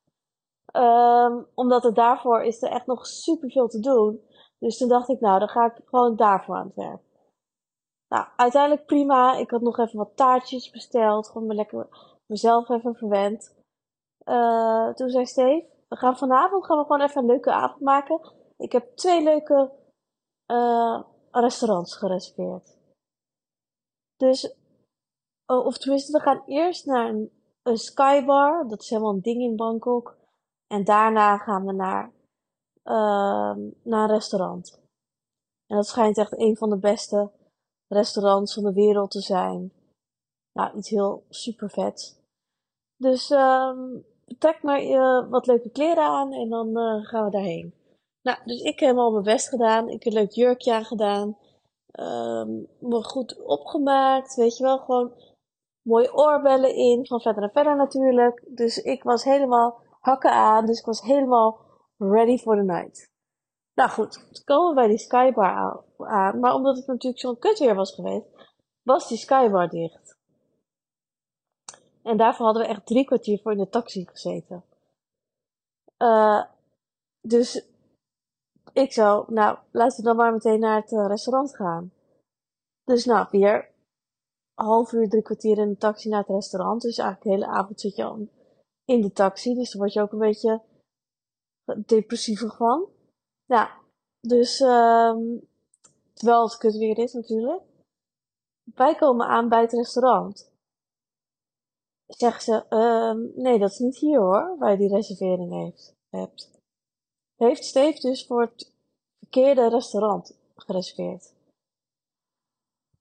Um, 0.75 1.47
omdat 1.53 1.83
het 1.83 1.95
daarvoor 1.95 2.43
is 2.43 2.61
er 2.61 2.69
echt 2.69 2.85
nog 2.85 3.05
super 3.05 3.51
veel 3.51 3.67
te 3.67 3.79
doen. 3.79 4.21
Dus 4.59 4.77
toen 4.77 4.87
dacht 4.87 5.09
ik, 5.09 5.19
nou, 5.19 5.39
dan 5.39 5.49
ga 5.49 5.65
ik 5.65 5.81
gewoon 5.85 6.15
daarvoor 6.15 6.55
aan 6.55 6.65
het 6.65 6.75
werk. 6.75 7.01
Nou, 8.07 8.27
uiteindelijk 8.35 8.85
prima. 8.85 9.35
Ik 9.37 9.49
had 9.49 9.61
nog 9.61 9.77
even 9.77 9.97
wat 9.97 10.15
taartjes 10.15 10.69
besteld. 10.69 11.27
Gewoon 11.27 11.47
me 11.47 11.53
lekker 11.53 11.87
mezelf 12.25 12.69
even 12.69 12.95
verwend. 12.95 13.55
Uh, 14.25 14.93
toen 14.93 15.09
zei 15.09 15.25
Steve, 15.25 15.65
we 15.87 15.95
gaan 15.95 16.17
vanavond 16.17 16.65
gaan 16.65 16.77
we 16.77 16.83
gewoon 16.83 17.01
even 17.01 17.21
een 17.21 17.27
leuke 17.27 17.51
avond 17.51 17.81
maken. 17.81 18.19
Ik 18.57 18.71
heb 18.71 18.95
twee 18.95 19.23
leuke 19.23 19.71
uh, 20.51 21.03
restaurants 21.31 21.97
gereserveerd. 21.97 22.77
Dus, 24.15 24.55
oh, 25.45 25.65
of 25.65 25.77
tenminste, 25.77 26.11
we 26.11 26.23
gaan 26.23 26.43
eerst 26.45 26.85
naar 26.85 27.09
een, 27.09 27.31
een 27.63 27.77
skybar. 27.77 28.67
Dat 28.67 28.81
is 28.81 28.89
helemaal 28.89 29.13
een 29.13 29.21
ding 29.21 29.41
in 29.41 29.55
Bangkok. 29.55 30.17
En 30.67 30.83
daarna 30.83 31.37
gaan 31.37 31.65
we 31.65 31.71
naar, 31.71 32.11
uh, 32.83 33.55
naar 33.83 34.03
een 34.03 34.15
restaurant. 34.15 34.81
En 35.67 35.75
dat 35.75 35.87
schijnt 35.87 36.17
echt 36.17 36.39
een 36.39 36.57
van 36.57 36.69
de 36.69 36.77
beste 36.77 37.31
restaurants 37.87 38.53
van 38.53 38.63
de 38.63 38.73
wereld 38.73 39.11
te 39.11 39.21
zijn. 39.21 39.73
Nou, 40.53 40.77
iets 40.77 40.89
heel 40.89 41.23
super 41.29 41.69
vet. 41.69 42.23
Dus 42.97 43.29
um, 43.29 44.05
trek 44.37 44.63
maar 44.63 44.83
uh, 44.83 45.29
wat 45.29 45.47
leuke 45.47 45.69
kleren 45.69 46.03
aan 46.03 46.33
en 46.33 46.49
dan 46.49 46.67
uh, 46.67 47.05
gaan 47.05 47.25
we 47.25 47.31
daarheen. 47.31 47.73
Nou, 48.21 48.37
dus 48.45 48.61
ik 48.61 48.79
heb 48.79 48.97
al 48.97 49.11
mijn 49.11 49.23
best 49.23 49.49
gedaan. 49.49 49.89
Ik 49.89 50.03
heb 50.03 50.13
een 50.13 50.19
leuk 50.19 50.31
jurkje 50.31 50.73
aan 50.73 50.85
gedaan. 50.85 51.37
Um, 51.99 52.67
me 52.79 53.03
goed 53.03 53.43
opgemaakt. 53.43 54.35
Weet 54.35 54.57
je 54.57 54.63
wel, 54.63 54.77
gewoon 54.77 55.13
mooie 55.81 56.15
oorbellen 56.15 56.75
in. 56.75 57.05
Van 57.05 57.21
verder 57.21 57.43
en 57.43 57.51
verder 57.51 57.75
natuurlijk. 57.75 58.43
Dus 58.47 58.77
ik 58.77 59.03
was 59.03 59.23
helemaal 59.23 59.81
hakken 60.05 60.31
aan. 60.31 60.65
Dus 60.65 60.79
ik 60.79 60.85
was 60.85 61.01
helemaal 61.01 61.59
ready 61.97 62.37
for 62.37 62.55
the 62.55 62.63
night. 62.63 63.13
Nou 63.73 63.89
goed, 63.89 64.13
toen 64.13 64.43
komen 64.43 64.69
we 64.69 64.75
bij 64.75 64.87
die 64.87 64.97
skybar 64.97 65.83
aan. 65.97 66.39
Maar 66.39 66.53
omdat 66.53 66.77
het 66.77 66.87
natuurlijk 66.87 67.21
zo'n 67.21 67.39
kut 67.39 67.59
weer 67.59 67.75
was 67.75 67.93
geweest, 67.93 68.25
was 68.81 69.07
die 69.07 69.17
skybar 69.17 69.69
dicht. 69.69 70.17
En 72.03 72.17
daarvoor 72.17 72.45
hadden 72.45 72.63
we 72.63 72.69
echt 72.69 72.85
drie 72.85 73.05
kwartier 73.05 73.39
voor 73.41 73.51
in 73.51 73.57
de 73.57 73.69
taxi 73.69 74.05
gezeten. 74.05 74.63
Uh, 75.97 76.43
dus 77.21 77.65
ik 78.73 78.93
zou, 78.93 79.33
nou, 79.33 79.57
laten 79.71 79.97
we 79.97 80.03
dan 80.03 80.15
maar 80.15 80.31
meteen 80.31 80.59
naar 80.59 80.81
het 80.81 80.91
uh, 80.91 81.05
restaurant 81.07 81.55
gaan. 81.55 81.91
Dus 82.83 83.05
nou, 83.05 83.27
weer 83.31 83.69
half 84.53 84.91
uur, 84.91 85.09
drie 85.09 85.21
kwartier 85.21 85.57
in 85.57 85.69
de 85.69 85.77
taxi 85.77 86.09
naar 86.09 86.19
het 86.19 86.29
restaurant. 86.29 86.81
Dus 86.81 86.97
eigenlijk 86.97 87.29
de 87.29 87.45
hele 87.45 87.57
avond 87.59 87.79
zit 87.79 87.95
je 87.95 88.03
al 88.03 88.27
in 88.85 89.01
de 89.01 89.11
taxi. 89.11 89.53
Dus 89.53 89.71
dan 89.71 89.81
word 89.81 89.93
je 89.93 90.01
ook 90.01 90.11
een 90.11 90.19
beetje 90.19 90.61
depressiever 91.85 92.55
van. 92.55 92.89
Ja, 93.45 93.79
dus 94.19 94.59
um, 94.59 95.47
terwijl 96.13 96.43
het 96.43 96.57
kut 96.57 96.77
weer 96.77 96.97
is 96.97 97.13
natuurlijk. 97.13 97.63
Wij 98.75 98.95
komen 98.95 99.27
aan 99.27 99.49
bij 99.49 99.61
het 99.61 99.71
restaurant. 99.71 100.53
Zeggen 102.07 102.41
ze, 102.41 102.75
um, 102.75 103.31
nee, 103.35 103.59
dat 103.59 103.71
is 103.71 103.79
niet 103.79 103.97
hier 103.97 104.19
hoor, 104.19 104.55
waar 104.57 104.71
je 104.71 104.77
die 104.77 104.95
reservering 104.95 105.51
heeft, 105.51 105.95
hebt. 106.09 106.51
Heeft 107.35 107.63
Steve 107.63 107.99
dus 107.99 108.25
voor 108.25 108.41
het 108.41 108.73
verkeerde 109.19 109.69
restaurant 109.69 110.37
gereserveerd. 110.55 111.34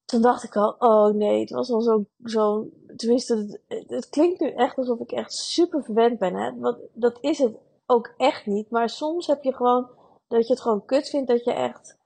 Toen 0.05 0.23
dacht 0.23 0.43
ik 0.45 0.57
al, 0.57 0.75
oh 0.79 1.15
nee, 1.15 1.41
het 1.41 1.51
was 1.51 1.71
al 1.71 1.81
zo, 1.81 2.05
zo 2.25 2.71
tenminste, 2.97 3.61
het, 3.69 3.91
het, 3.91 4.09
klinkt 4.09 4.41
nu 4.41 4.51
echt 4.51 4.79
alsof 4.79 5.01
ik 5.01 5.13
echt 5.13 5.33
super 5.33 5.85
verwend 5.85 6.19
ben, 6.19 6.35
hè. 6.35 6.59
Want 6.59 6.79
dat 6.93 7.19
is 7.21 7.39
het 7.39 7.57
ook 7.87 8.15
echt 8.17 8.47
niet. 8.47 8.71
Maar 8.71 8.89
soms 8.89 9.27
heb 9.27 9.43
je 9.43 9.55
gewoon, 9.55 9.91
dat 10.29 10.47
je 10.47 10.53
het 10.53 10.63
gewoon 10.63 10.85
kut 10.85 11.09
vindt 11.09 11.29
dat 11.29 11.45
je 11.45 11.53
echt, 11.53 11.99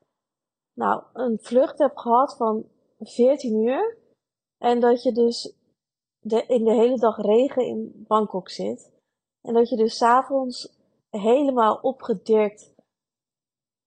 nou, 0.74 1.02
een 1.12 1.38
vlucht 1.40 1.78
hebt 1.78 2.00
gehad 2.00 2.36
van 2.36 2.64
14 2.98 3.56
uur. 3.56 3.96
En 4.58 4.80
dat 4.80 5.02
je 5.02 5.12
dus 5.12 5.54
de, 6.20 6.44
in 6.46 6.64
de 6.64 6.72
hele 6.72 6.98
dag 6.98 7.16
regen 7.16 7.66
in 7.66 8.04
Bangkok 8.08 8.48
zit. 8.48 8.90
En 9.42 9.54
dat 9.54 9.68
je 9.68 9.76
dus 9.76 9.96
s'avonds 9.96 10.76
helemaal 11.10 11.78
opgedirkt 11.82 12.72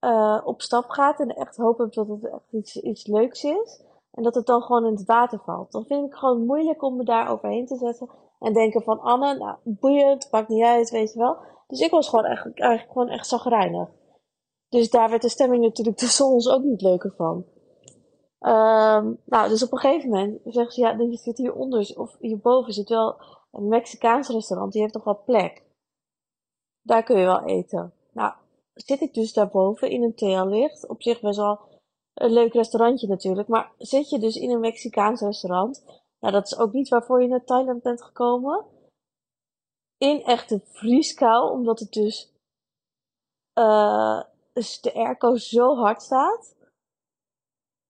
uh, 0.05 0.41
op 0.43 0.61
stap 0.61 0.89
gaat 0.89 1.19
en 1.19 1.29
echt 1.29 1.57
hoop 1.57 1.77
hebt 1.77 1.93
dat 1.93 2.07
het 2.07 2.25
echt 2.25 2.51
iets, 2.51 2.75
iets 2.75 3.07
leuks 3.07 3.43
is. 3.43 3.81
En 4.11 4.23
dat 4.23 4.35
het 4.35 4.45
dan 4.45 4.61
gewoon 4.61 4.85
in 4.85 4.93
het 4.93 5.05
water 5.05 5.39
valt. 5.39 5.71
Dan 5.71 5.85
vind 5.85 6.07
ik 6.07 6.13
gewoon 6.13 6.45
moeilijk 6.45 6.83
om 6.83 6.95
me 6.95 7.03
daar 7.03 7.29
overheen 7.29 7.65
te 7.65 7.77
zetten. 7.77 8.09
En 8.39 8.53
denken 8.53 8.81
van 8.81 8.99
Anne, 8.99 9.37
nou 9.37 9.57
boeiend, 9.63 10.27
pakt 10.29 10.47
niet 10.47 10.63
uit, 10.63 10.89
weet 10.89 11.13
je 11.13 11.19
wel. 11.19 11.37
Dus 11.67 11.79
ik 11.79 11.91
was 11.91 12.09
gewoon 12.09 12.25
eigenlijk, 12.25 12.59
eigenlijk 12.59 12.91
gewoon 12.91 13.09
echt 13.09 13.27
zagrijnig. 13.27 13.89
Dus 14.69 14.89
daar 14.89 15.09
werd 15.09 15.21
de 15.21 15.29
stemming 15.29 15.63
natuurlijk 15.63 15.97
tussen 16.03 16.25
ons 16.25 16.49
ook 16.49 16.63
niet 16.63 16.81
leuker 16.81 17.13
van. 17.17 17.45
Um, 18.39 19.19
nou, 19.25 19.49
dus 19.49 19.63
op 19.63 19.71
een 19.71 19.77
gegeven 19.77 20.09
moment 20.09 20.39
zeggen 20.43 20.71
ze, 20.73 20.81
ja, 20.81 20.91
je 20.91 21.17
zit 21.17 21.37
hieronder, 21.37 21.93
of 21.95 22.15
hierboven 22.19 22.73
zit 22.73 22.89
wel 22.89 23.21
een 23.51 23.67
Mexicaans 23.67 24.29
restaurant, 24.29 24.71
die 24.71 24.81
heeft 24.81 24.93
toch 24.93 25.03
wel 25.03 25.23
plek. 25.25 25.63
Daar 26.81 27.03
kun 27.03 27.17
je 27.17 27.25
wel 27.25 27.45
eten. 27.45 27.93
Nou, 28.13 28.33
zit 28.73 29.01
ik 29.01 29.13
dus 29.13 29.33
daarboven 29.33 29.89
in 29.89 30.03
een 30.03 30.15
thealicht. 30.15 30.87
Op 30.87 31.01
zich 31.01 31.21
best 31.21 31.37
wel 31.37 31.59
een 32.13 32.31
leuk 32.31 32.53
restaurantje 32.53 33.07
natuurlijk. 33.07 33.47
Maar 33.47 33.71
zit 33.77 34.09
je 34.09 34.19
dus 34.19 34.35
in 34.35 34.51
een 34.51 34.59
Mexicaans 34.59 35.21
restaurant. 35.21 35.83
Nou, 36.19 36.33
dat 36.33 36.45
is 36.45 36.57
ook 36.57 36.73
niet 36.73 36.89
waarvoor 36.89 37.21
je 37.21 37.27
naar 37.27 37.43
Thailand 37.43 37.81
bent 37.81 38.03
gekomen. 38.03 38.65
In 39.97 40.23
echte 40.23 40.61
vrieskou, 40.63 41.51
omdat 41.51 41.79
het 41.79 41.91
dus, 41.91 42.33
uh, 43.59 44.23
de 44.53 44.93
airco 44.93 45.35
zo 45.35 45.75
hard 45.75 46.01
staat. 46.01 46.55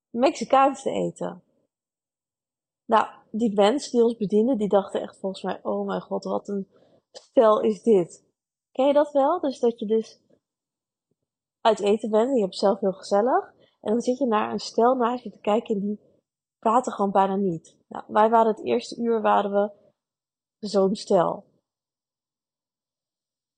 Mexicaans 0.09 0.81
te 0.81 0.89
eten. 0.89 1.43
Nou, 2.85 3.07
die 3.31 3.53
mensen 3.53 3.91
die 3.91 4.03
ons 4.03 4.17
bedienden, 4.17 4.57
die 4.57 4.67
dachten 4.67 5.01
echt 5.01 5.17
volgens 5.17 5.43
mij, 5.43 5.59
oh 5.63 5.85
mijn 5.85 6.01
god, 6.01 6.23
wat 6.23 6.47
een 6.47 6.67
stel 7.11 7.61
is 7.61 7.83
dit. 7.83 8.23
Ken 8.71 8.87
je 8.87 8.93
dat 8.93 9.11
wel? 9.11 9.39
Dus 9.39 9.59
dat 9.59 9.79
je 9.79 9.85
dus 9.85 10.19
uit 11.61 11.79
eten 11.79 12.09
bent 12.09 12.29
en 12.29 12.35
je 12.35 12.41
hebt 12.41 12.57
zelf 12.57 12.79
heel 12.79 12.93
gezellig. 12.93 13.53
En 13.81 13.91
dan 13.91 14.01
zit 14.01 14.17
je 14.17 14.25
naar 14.25 14.51
een 14.51 14.59
stel 14.59 14.95
naast 14.95 15.23
je 15.23 15.29
te 15.29 15.39
kijken 15.39 15.75
en 15.75 15.81
die 15.81 15.99
praten 16.59 16.91
gewoon 16.91 17.11
bijna 17.11 17.35
niet. 17.35 17.75
Nou, 17.87 18.03
wij 18.07 18.29
waren 18.29 18.51
het 18.51 18.65
eerste 18.65 19.01
uur 19.01 19.21
waren 19.21 19.51
we 19.51 19.71
zo'n 20.67 20.95
stel. 20.95 21.43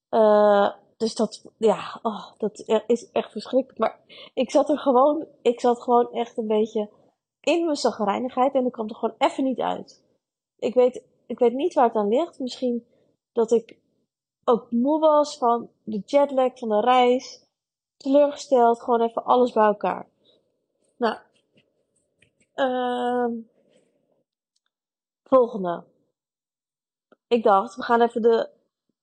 Uh, 0.09 0.73
dus 0.97 1.15
dat, 1.15 1.45
ja, 1.57 1.99
oh, 2.01 2.31
dat 2.37 2.83
is 2.87 3.11
echt 3.11 3.31
verschrikkelijk. 3.31 3.79
Maar 3.79 3.99
ik 4.33 4.51
zat 4.51 4.69
er 4.69 4.77
gewoon, 4.77 5.27
ik 5.41 5.59
zat 5.59 5.81
gewoon 5.81 6.11
echt 6.11 6.37
een 6.37 6.47
beetje 6.47 6.89
in 7.39 7.65
mijn 7.65 7.77
zagrijnigheid 7.77 8.53
en 8.53 8.65
ik 8.65 8.71
kwam 8.71 8.89
er 8.89 8.95
gewoon 8.95 9.15
even 9.17 9.43
niet 9.43 9.59
uit. 9.59 10.03
Ik 10.59 10.73
weet, 10.73 11.03
ik 11.25 11.39
weet 11.39 11.53
niet 11.53 11.73
waar 11.73 11.87
het 11.87 11.95
aan 11.95 12.07
ligt. 12.07 12.39
Misschien 12.39 12.85
dat 13.31 13.51
ik 13.51 13.77
ook 14.43 14.71
moe 14.71 14.99
was 14.99 15.37
van 15.37 15.69
de 15.83 16.01
jetlag 16.05 16.57
van 16.59 16.69
de 16.69 16.79
reis. 16.79 17.45
Teleurgesteld, 17.97 18.81
gewoon 18.81 19.01
even 19.01 19.23
alles 19.23 19.51
bij 19.51 19.65
elkaar. 19.65 20.09
Nou, 21.03 21.17
uh, 22.55 23.41
volgende. 25.23 25.83
Ik 27.27 27.43
dacht, 27.43 27.75
we 27.75 27.83
gaan 27.83 28.01
even, 28.01 28.21
de, 28.21 28.49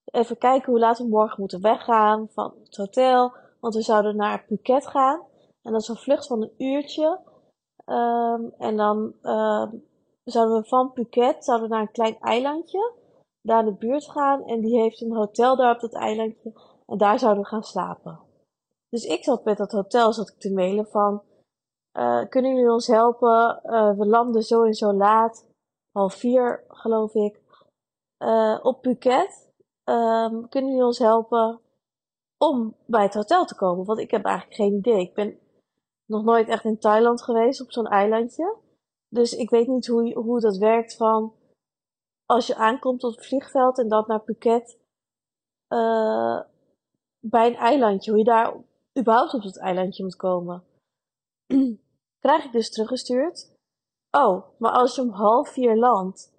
even 0.05 0.39
kijken 0.39 0.71
hoe 0.71 0.81
laat 0.81 0.99
we 0.99 1.09
morgen 1.09 1.41
moeten 1.41 1.61
weggaan 1.61 2.29
van 2.33 2.55
het 2.65 2.77
hotel. 2.77 3.33
Want 3.61 3.75
we 3.75 3.83
zouden 3.83 4.17
naar 4.17 4.45
Phuket 4.47 4.87
gaan. 4.87 5.23
En 5.63 5.73
dat 5.73 5.81
is 5.81 5.89
een 5.89 5.97
vlucht 5.97 6.27
van 6.27 6.43
een 6.43 6.55
uurtje. 6.59 7.21
Um, 7.87 8.53
en 8.59 8.77
dan 8.77 9.15
uh, 9.23 9.67
zouden 10.25 10.61
we 10.61 10.69
van 10.69 10.91
Phuket 10.95 11.45
zouden 11.45 11.69
naar 11.69 11.81
een 11.81 11.93
klein 11.93 12.19
eilandje. 12.21 12.93
Daar 13.43 13.59
in 13.59 13.65
de 13.65 13.79
buurt 13.79 14.11
gaan. 14.11 14.45
En 14.45 14.61
die 14.61 14.81
heeft 14.81 15.01
een 15.01 15.17
hotel 15.17 15.57
daar 15.57 15.75
op 15.75 15.81
dat 15.81 15.95
eilandje. 15.95 16.53
En 16.87 16.99
daar 16.99 17.19
zouden 17.19 17.43
we 17.43 17.49
gaan 17.49 17.63
slapen. 17.63 18.21
Dus 18.89 19.05
ik 19.05 19.25
zat 19.25 19.45
met 19.45 19.57
dat 19.57 19.73
hotel 19.73 20.13
zat 20.13 20.29
ik 20.29 20.39
te 20.39 20.53
mailen 20.53 20.87
van... 20.87 21.23
Uh, 21.99 22.29
kunnen 22.29 22.55
jullie 22.55 22.73
ons 22.73 22.87
helpen? 22.87 23.61
Uh, 23.65 23.99
we 23.99 24.07
landen 24.07 24.43
zo 24.43 24.63
en 24.63 24.75
zo 24.75 24.93
laat. 24.93 25.47
Half 25.93 26.15
vier, 26.15 26.65
geloof 26.69 27.15
ik. 27.15 27.41
Uh, 28.19 28.59
op 28.63 28.83
Phuket. 28.83 29.49
Um, 29.85 30.49
kunnen 30.49 30.71
jullie 30.71 30.87
ons 30.87 30.99
helpen 30.99 31.61
om 32.39 32.77
bij 32.87 33.03
het 33.03 33.15
hotel 33.15 33.45
te 33.45 33.57
komen? 33.57 33.85
Want 33.85 33.99
ik 33.99 34.11
heb 34.11 34.25
eigenlijk 34.25 34.57
geen 34.57 34.75
idee. 34.75 35.01
Ik 35.01 35.15
ben 35.15 35.39
nog 36.07 36.25
nooit 36.25 36.49
echt 36.49 36.65
in 36.65 36.79
Thailand 36.79 37.23
geweest 37.23 37.61
op 37.61 37.73
zo'n 37.73 37.87
eilandje. 37.87 38.57
Dus 39.09 39.33
ik 39.33 39.51
weet 39.51 39.67
niet 39.67 39.87
hoe, 39.87 40.15
hoe 40.15 40.41
dat 40.41 40.57
werkt 40.57 40.97
van 40.97 41.35
als 42.27 42.47
je 42.47 42.55
aankomt 42.55 43.05
op 43.05 43.15
het 43.15 43.27
vliegveld 43.27 43.79
en 43.79 43.89
dan 43.89 44.05
naar 44.07 44.23
Phuket 44.25 44.79
bij 47.21 47.47
een 47.47 47.57
eilandje, 47.57 48.11
hoe 48.11 48.19
je 48.19 48.25
daar 48.25 48.55
überhaupt 48.99 49.35
op 49.35 49.43
het 49.43 49.59
eilandje 49.59 50.03
moet 50.03 50.17
komen. 50.17 50.65
Krijg 52.21 52.45
ik 52.45 52.53
dus 52.53 52.71
teruggestuurd. 52.71 53.51
Oh, 54.11 54.47
maar 54.59 54.73
als 54.73 54.95
je 54.95 55.03
om 55.03 55.11
half 55.11 55.49
vier 55.49 55.77
landt, 55.77 56.33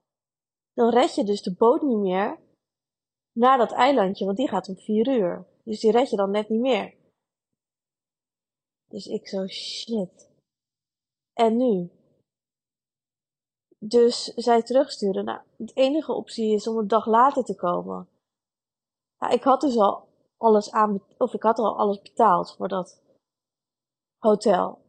dan 0.74 0.90
red 0.90 1.16
je 1.16 1.24
dus 1.24 1.42
de 1.42 1.54
boot 1.54 1.82
niet 1.82 1.98
meer 1.98 2.40
naar 3.32 3.58
dat 3.58 3.72
eilandje, 3.72 4.26
want 4.26 4.38
die 4.38 4.48
gaat 4.48 4.70
om 4.70 4.76
vier 4.76 5.08
uur. 5.08 5.46
Dus 5.64 5.80
die 5.80 5.92
red 5.92 6.10
je 6.10 6.16
dan 6.16 6.32
net 6.32 6.50
niet 6.50 6.62
meer. 6.62 6.96
Dus 8.88 9.06
ik 9.06 9.28
zo, 9.28 9.48
shit. 9.48 10.30
En 11.34 11.58
nu? 11.58 11.90
Dus 13.78 14.24
zij 14.24 14.64
terugsturen. 14.64 15.26
Nou, 15.26 15.42
de 15.56 15.74
enige 15.74 16.14
optie 16.14 16.54
is 16.54 16.68
om 16.68 16.78
een 16.78 16.88
dag 16.88 17.06
later 17.06 17.44
te 17.44 17.56
komen. 17.56 18.08
Nou, 19.20 19.34
ik 19.34 19.44
had 19.44 19.62
dus 19.62 19.78
al 19.78 20.08
alles 20.38 20.72
aan, 20.72 21.04
of 21.18 21.34
ik 21.34 21.44
had 21.44 21.60
al 21.60 21.78
alles 21.78 22.02
betaald 22.02 22.56
voor 22.56 22.68
dat 22.68 23.02
hotel. 24.18 24.81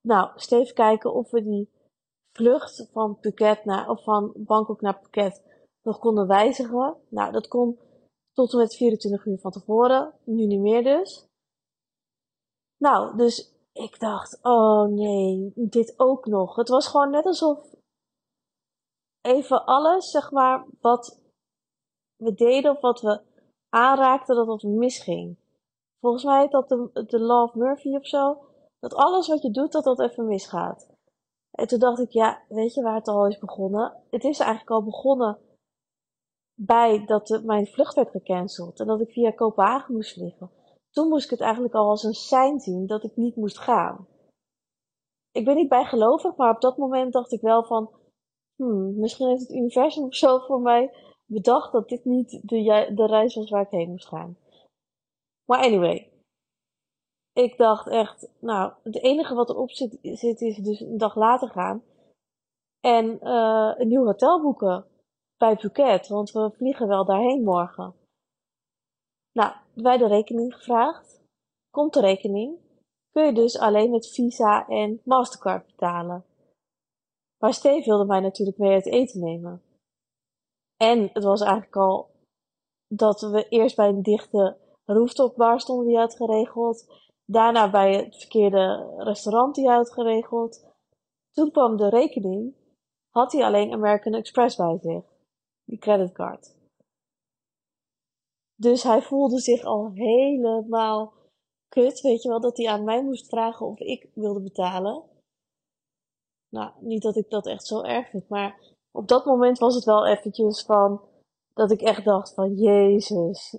Nou, 0.00 0.30
steeds 0.34 0.72
kijken 0.72 1.14
of 1.14 1.30
we 1.30 1.42
die 1.42 1.70
vlucht 2.32 2.88
van 2.92 3.18
Phuket 3.20 3.64
naar, 3.64 3.88
of 3.88 4.02
van 4.02 4.32
Bangkok 4.36 4.80
naar 4.80 4.98
Phuket 5.02 5.42
nog 5.82 5.98
konden 5.98 6.26
wijzigen. 6.26 6.96
Nou, 7.08 7.32
dat 7.32 7.48
kon 7.48 7.78
tot 8.32 8.52
en 8.52 8.58
met 8.58 8.76
24 8.76 9.26
uur 9.26 9.38
van 9.38 9.50
tevoren. 9.50 10.14
Nu 10.24 10.46
niet 10.46 10.60
meer 10.60 10.82
dus. 10.82 11.26
Nou, 12.76 13.16
dus 13.16 13.52
ik 13.72 13.98
dacht, 13.98 14.38
oh 14.42 14.84
nee, 14.84 15.52
dit 15.54 15.94
ook 15.96 16.26
nog. 16.26 16.56
Het 16.56 16.68
was 16.68 16.86
gewoon 16.86 17.10
net 17.10 17.24
alsof 17.24 17.74
even 19.20 19.64
alles, 19.64 20.10
zeg 20.10 20.30
maar, 20.30 20.66
wat 20.80 21.20
we 22.16 22.34
deden 22.34 22.70
of 22.70 22.80
wat 22.80 23.00
we 23.00 23.20
aanraakten, 23.68 24.36
dat 24.36 24.46
dat 24.46 24.62
misging. 24.62 25.36
Volgens 26.00 26.24
mij 26.24 26.48
dat 26.48 26.68
de, 26.68 27.04
de 27.06 27.20
Law 27.20 27.54
Murphy 27.54 27.94
of 27.94 28.06
zo. 28.06 28.47
Dat 28.78 28.94
alles 28.94 29.28
wat 29.28 29.42
je 29.42 29.50
doet, 29.50 29.72
dat 29.72 29.84
dat 29.84 30.00
even 30.00 30.26
misgaat. 30.26 30.90
En 31.50 31.66
toen 31.66 31.78
dacht 31.78 31.98
ik, 31.98 32.10
ja, 32.10 32.42
weet 32.48 32.74
je 32.74 32.82
waar 32.82 32.94
het 32.94 33.08
al 33.08 33.26
is 33.26 33.38
begonnen? 33.38 34.02
Het 34.10 34.24
is 34.24 34.38
eigenlijk 34.38 34.70
al 34.70 34.84
begonnen 34.84 35.38
bij 36.54 37.04
dat 37.06 37.40
mijn 37.44 37.66
vlucht 37.66 37.94
werd 37.94 38.10
gecanceld 38.10 38.80
en 38.80 38.86
dat 38.86 39.00
ik 39.00 39.12
via 39.12 39.30
Kopenhagen 39.30 39.94
moest 39.94 40.12
vliegen 40.12 40.50
toen 40.90 41.08
moest 41.08 41.24
ik 41.24 41.30
het 41.30 41.40
eigenlijk 41.40 41.74
al 41.74 41.88
als 41.88 42.02
een 42.02 42.14
sein 42.14 42.60
zien 42.60 42.86
dat 42.86 43.04
ik 43.04 43.16
niet 43.16 43.36
moest 43.36 43.58
gaan. 43.58 44.06
Ik 45.32 45.44
ben 45.44 45.56
niet 45.56 45.68
bijgelovig, 45.68 46.36
maar 46.36 46.54
op 46.54 46.60
dat 46.60 46.76
moment 46.76 47.12
dacht 47.12 47.32
ik 47.32 47.40
wel 47.40 47.64
van, 47.64 47.90
hmm, 48.56 48.98
misschien 48.98 49.28
heeft 49.28 49.40
het 49.40 49.56
universum 49.56 50.04
of 50.04 50.14
zo 50.14 50.38
voor 50.38 50.60
mij 50.60 50.94
bedacht 51.24 51.72
dat 51.72 51.88
dit 51.88 52.04
niet 52.04 52.30
de, 52.30 52.92
de 52.94 53.06
reis 53.06 53.34
was 53.34 53.50
waar 53.50 53.62
ik 53.62 53.70
heen 53.70 53.90
moest 53.90 54.08
gaan. 54.08 54.38
Maar 55.44 55.58
anyway, 55.58 56.07
ik 57.38 57.56
dacht 57.56 57.88
echt, 57.88 58.28
nou, 58.38 58.72
het 58.82 59.02
enige 59.02 59.34
wat 59.34 59.48
erop 59.48 59.70
zit, 59.70 59.98
zit 60.02 60.40
is 60.40 60.56
dus 60.56 60.80
een 60.80 60.98
dag 60.98 61.14
later 61.14 61.48
gaan 61.48 61.82
en 62.80 63.18
uh, 63.22 63.74
een 63.76 63.88
nieuw 63.88 64.04
hotel 64.04 64.42
boeken 64.42 64.86
bij 65.36 65.56
Phuket, 65.56 66.08
want 66.08 66.30
we 66.30 66.50
vliegen 66.56 66.88
wel 66.88 67.04
daarheen 67.04 67.44
morgen. 67.44 67.94
Nou, 69.32 69.52
wij 69.74 69.96
de 69.96 70.06
rekening 70.06 70.54
gevraagd. 70.54 71.20
Komt 71.70 71.94
de 71.94 72.00
rekening, 72.00 72.58
kun 73.10 73.24
je 73.26 73.32
dus 73.32 73.58
alleen 73.58 73.90
met 73.90 74.08
Visa 74.08 74.68
en 74.68 75.00
Mastercard 75.04 75.66
betalen. 75.66 76.24
Maar 77.38 77.54
Steve 77.54 77.84
wilde 77.84 78.04
mij 78.04 78.20
natuurlijk 78.20 78.58
mee 78.58 78.72
uit 78.72 78.86
eten 78.86 79.20
nemen. 79.20 79.62
En 80.76 81.10
het 81.12 81.24
was 81.24 81.40
eigenlijk 81.40 81.76
al 81.76 82.10
dat 82.94 83.20
we 83.20 83.48
eerst 83.48 83.76
bij 83.76 83.88
een 83.88 84.02
dichte 84.02 84.56
rooftopbar 84.84 85.60
stonden 85.60 85.86
die 85.86 85.96
had 85.96 86.16
geregeld. 86.16 86.86
Daarna 87.30 87.70
bij 87.70 87.96
het 87.96 88.16
verkeerde 88.16 88.94
restaurant 88.96 89.54
die 89.54 89.68
had 89.68 89.92
geregeld. 89.92 90.64
Toen 91.30 91.50
kwam 91.50 91.76
de 91.76 91.88
rekening, 91.88 92.54
had 93.10 93.32
hij 93.32 93.44
alleen 93.44 93.72
American 93.72 94.14
Express 94.14 94.56
bij 94.56 94.78
zich. 94.82 95.04
Die 95.64 95.78
creditcard. 95.78 96.56
Dus 98.54 98.82
hij 98.82 99.02
voelde 99.02 99.40
zich 99.40 99.64
al 99.64 99.90
helemaal 99.92 101.12
kut, 101.68 102.00
weet 102.00 102.22
je 102.22 102.28
wel, 102.28 102.40
dat 102.40 102.56
hij 102.56 102.68
aan 102.68 102.84
mij 102.84 103.04
moest 103.04 103.28
vragen 103.28 103.66
of 103.66 103.78
ik 103.78 104.10
wilde 104.14 104.40
betalen. 104.40 105.02
Nou, 106.48 106.72
niet 106.80 107.02
dat 107.02 107.16
ik 107.16 107.30
dat 107.30 107.46
echt 107.46 107.66
zo 107.66 107.82
erg 107.82 108.08
vind, 108.08 108.28
maar 108.28 108.60
op 108.90 109.08
dat 109.08 109.24
moment 109.24 109.58
was 109.58 109.74
het 109.74 109.84
wel 109.84 110.06
eventjes 110.06 110.62
van, 110.62 111.00
dat 111.54 111.70
ik 111.70 111.80
echt 111.80 112.04
dacht 112.04 112.34
van, 112.34 112.54
jezus. 112.54 113.56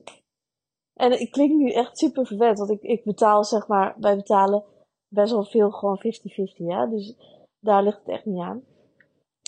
En 0.99 1.19
ik 1.19 1.31
klink 1.31 1.51
nu 1.51 1.71
echt 1.71 1.97
super 1.97 2.25
verwend, 2.25 2.57
want 2.57 2.69
ik, 2.69 2.81
ik 2.81 3.03
betaal 3.03 3.43
zeg 3.43 3.67
maar, 3.67 3.95
wij 3.99 4.15
betalen 4.15 4.63
best 5.07 5.31
wel 5.31 5.43
veel 5.43 5.71
gewoon 5.71 5.97
50-50, 5.97 6.01
ja. 6.55 6.85
Dus 6.85 7.15
daar 7.59 7.83
ligt 7.83 7.97
het 7.97 8.07
echt 8.07 8.25
niet 8.25 8.41
aan. 8.41 8.63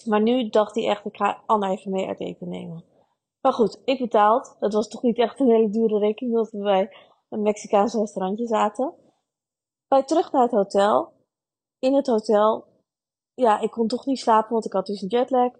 Maar 0.05 0.21
nu 0.21 0.49
dacht 0.49 0.75
hij 0.75 0.87
echt, 0.87 1.05
ik 1.05 1.15
ga 1.15 1.43
Anna 1.45 1.69
even 1.69 1.91
mee 1.91 2.07
uit 2.07 2.19
eten 2.19 2.49
nemen. 2.49 2.83
Maar 3.41 3.53
goed, 3.53 3.81
ik 3.85 3.99
betaald. 3.99 4.55
Dat 4.59 4.73
was 4.73 4.87
toch 4.87 5.01
niet 5.01 5.17
echt 5.17 5.39
een 5.39 5.49
hele 5.49 5.69
dure 5.69 5.99
rekening, 5.99 6.35
omdat 6.35 6.51
we 6.51 6.57
bij 6.57 6.95
een 7.29 7.41
Mexicaans 7.41 7.93
restaurantje 7.93 8.47
zaten. 8.47 8.93
Bij 9.87 10.03
terug 10.03 10.31
naar 10.31 10.41
het 10.41 10.51
hotel. 10.51 11.13
In 11.79 11.93
het 11.93 12.07
hotel, 12.07 12.65
ja, 13.33 13.59
ik 13.59 13.71
kon 13.71 13.87
toch 13.87 14.05
niet 14.05 14.19
slapen, 14.19 14.51
want 14.51 14.65
ik 14.65 14.73
had 14.73 14.85
dus 14.85 15.01
een 15.01 15.07
jetlag. 15.07 15.51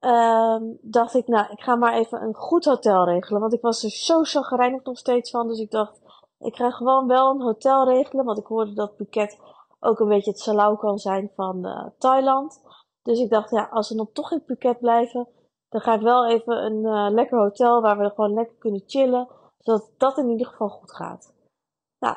Um, 0.00 0.78
dacht 0.82 1.14
ik, 1.14 1.26
nou, 1.26 1.52
ik 1.52 1.60
ga 1.60 1.76
maar 1.76 1.94
even 1.94 2.22
een 2.22 2.34
goed 2.34 2.64
hotel 2.64 3.04
regelen. 3.04 3.40
Want 3.40 3.52
ik 3.52 3.60
was 3.60 3.84
er 3.84 3.90
zo 3.90 4.22
chagrijnig 4.22 4.84
nog 4.84 4.98
steeds 4.98 5.30
van. 5.30 5.48
Dus 5.48 5.58
ik 5.58 5.70
dacht, 5.70 6.00
ik 6.38 6.56
ga 6.56 6.70
gewoon 6.70 7.06
wel 7.06 7.30
een 7.30 7.40
hotel 7.40 7.84
regelen. 7.88 8.24
Want 8.24 8.38
ik 8.38 8.46
hoorde 8.46 8.72
dat 8.72 8.94
Phuket 8.96 9.38
ook 9.80 10.00
een 10.00 10.08
beetje 10.08 10.30
het 10.30 10.40
salau 10.40 10.76
kan 10.76 10.98
zijn 10.98 11.32
van 11.34 11.66
uh, 11.66 11.86
Thailand. 11.98 12.60
Dus 13.02 13.20
ik 13.20 13.30
dacht, 13.30 13.50
ja, 13.50 13.68
als 13.70 13.88
we 13.88 13.96
dan 13.96 14.12
toch 14.12 14.32
in 14.32 14.42
Phuket 14.46 14.78
blijven, 14.78 15.28
dan 15.68 15.80
ga 15.80 15.94
ik 15.94 16.00
wel 16.00 16.26
even 16.26 16.64
een 16.64 16.84
uh, 16.84 17.06
lekker 17.10 17.38
hotel 17.38 17.80
waar 17.80 17.98
we 17.98 18.10
gewoon 18.10 18.34
lekker 18.34 18.56
kunnen 18.56 18.82
chillen. 18.86 19.28
Zodat 19.58 19.90
dat 19.96 20.18
in 20.18 20.28
ieder 20.28 20.46
geval 20.46 20.68
goed 20.68 20.92
gaat. 20.92 21.34
Nou, 21.98 22.16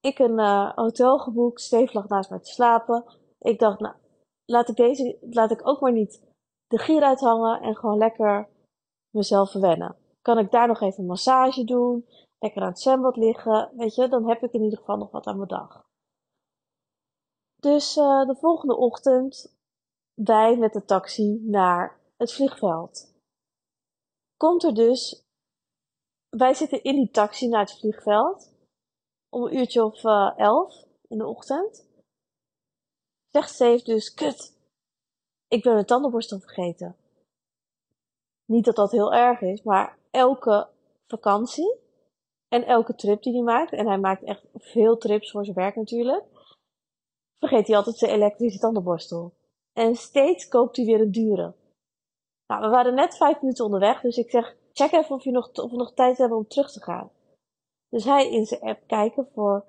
ik 0.00 0.18
een 0.18 0.38
uh, 0.38 0.72
hotel 0.74 1.18
geboekt. 1.18 1.60
Steve 1.60 1.92
lag 1.92 2.08
naast 2.08 2.30
mij 2.30 2.38
te 2.38 2.50
slapen. 2.50 3.04
Ik 3.38 3.58
dacht, 3.58 3.80
nou, 3.80 3.94
laat 4.44 4.68
ik 4.68 4.76
deze, 4.76 5.18
laat 5.30 5.50
ik 5.50 5.68
ook 5.68 5.80
maar 5.80 5.92
niet 5.92 6.27
de 6.68 6.78
gier 6.78 7.02
uithangen 7.02 7.60
en 7.60 7.76
gewoon 7.76 7.98
lekker 7.98 8.48
mezelf 9.10 9.50
verwennen. 9.50 9.96
Kan 10.22 10.38
ik 10.38 10.50
daar 10.50 10.68
nog 10.68 10.80
even 10.80 11.00
een 11.00 11.06
massage 11.06 11.64
doen? 11.64 12.08
Lekker 12.38 12.62
aan 12.62 12.68
het 12.68 12.80
zwembad 12.80 13.16
liggen? 13.16 13.70
Weet 13.76 13.94
je, 13.94 14.08
dan 14.08 14.28
heb 14.28 14.42
ik 14.42 14.52
in 14.52 14.62
ieder 14.62 14.78
geval 14.78 14.96
nog 14.96 15.10
wat 15.10 15.26
aan 15.26 15.36
mijn 15.36 15.48
dag. 15.48 15.86
Dus 17.56 17.96
uh, 17.96 18.26
de 18.26 18.36
volgende 18.36 18.76
ochtend 18.76 19.56
wij 20.14 20.56
met 20.56 20.72
de 20.72 20.84
taxi 20.84 21.40
naar 21.42 22.00
het 22.16 22.32
vliegveld. 22.32 23.14
Komt 24.36 24.64
er 24.64 24.74
dus, 24.74 25.26
wij 26.28 26.54
zitten 26.54 26.82
in 26.82 26.94
die 26.94 27.10
taxi 27.10 27.48
naar 27.48 27.60
het 27.60 27.78
vliegveld 27.78 28.52
om 29.28 29.44
een 29.44 29.56
uurtje 29.56 29.84
of 29.84 30.04
uh, 30.04 30.32
elf 30.36 30.84
in 31.08 31.18
de 31.18 31.26
ochtend. 31.26 31.86
Zegt 33.28 33.50
Steve 33.50 33.84
dus, 33.84 34.14
kut, 34.14 34.57
ik 35.48 35.62
ben 35.62 35.72
mijn 35.72 35.86
tandenborstel 35.86 36.38
vergeten. 36.38 36.96
Niet 38.44 38.64
dat 38.64 38.76
dat 38.76 38.90
heel 38.90 39.12
erg 39.12 39.40
is, 39.40 39.62
maar 39.62 39.98
elke 40.10 40.68
vakantie 41.06 41.76
en 42.48 42.66
elke 42.66 42.94
trip 42.94 43.22
die 43.22 43.32
hij 43.32 43.42
maakt, 43.42 43.72
en 43.72 43.86
hij 43.86 43.98
maakt 43.98 44.22
echt 44.22 44.46
veel 44.54 44.98
trips 44.98 45.30
voor 45.30 45.44
zijn 45.44 45.56
werk 45.56 45.76
natuurlijk, 45.76 46.24
vergeet 47.38 47.66
hij 47.66 47.76
altijd 47.76 47.96
zijn 47.96 48.10
elektrische 48.10 48.58
tandenborstel. 48.58 49.32
En 49.72 49.96
steeds 49.96 50.48
koopt 50.48 50.76
hij 50.76 50.84
weer 50.84 51.00
een 51.00 51.12
dure. 51.12 51.54
Nou, 52.46 52.62
we 52.62 52.68
waren 52.68 52.94
net 52.94 53.16
vijf 53.16 53.40
minuten 53.40 53.64
onderweg, 53.64 54.00
dus 54.00 54.16
ik 54.16 54.30
zeg, 54.30 54.56
check 54.72 54.92
even 54.92 55.14
of, 55.14 55.24
je 55.24 55.30
nog, 55.30 55.52
of 55.52 55.70
we 55.70 55.76
nog 55.76 55.94
tijd 55.94 56.18
hebben 56.18 56.38
om 56.38 56.48
terug 56.48 56.72
te 56.72 56.82
gaan. 56.82 57.10
Dus 57.88 58.04
hij 58.04 58.30
in 58.30 58.46
zijn 58.46 58.60
app 58.60 58.86
kijken 58.86 59.28
voor, 59.34 59.64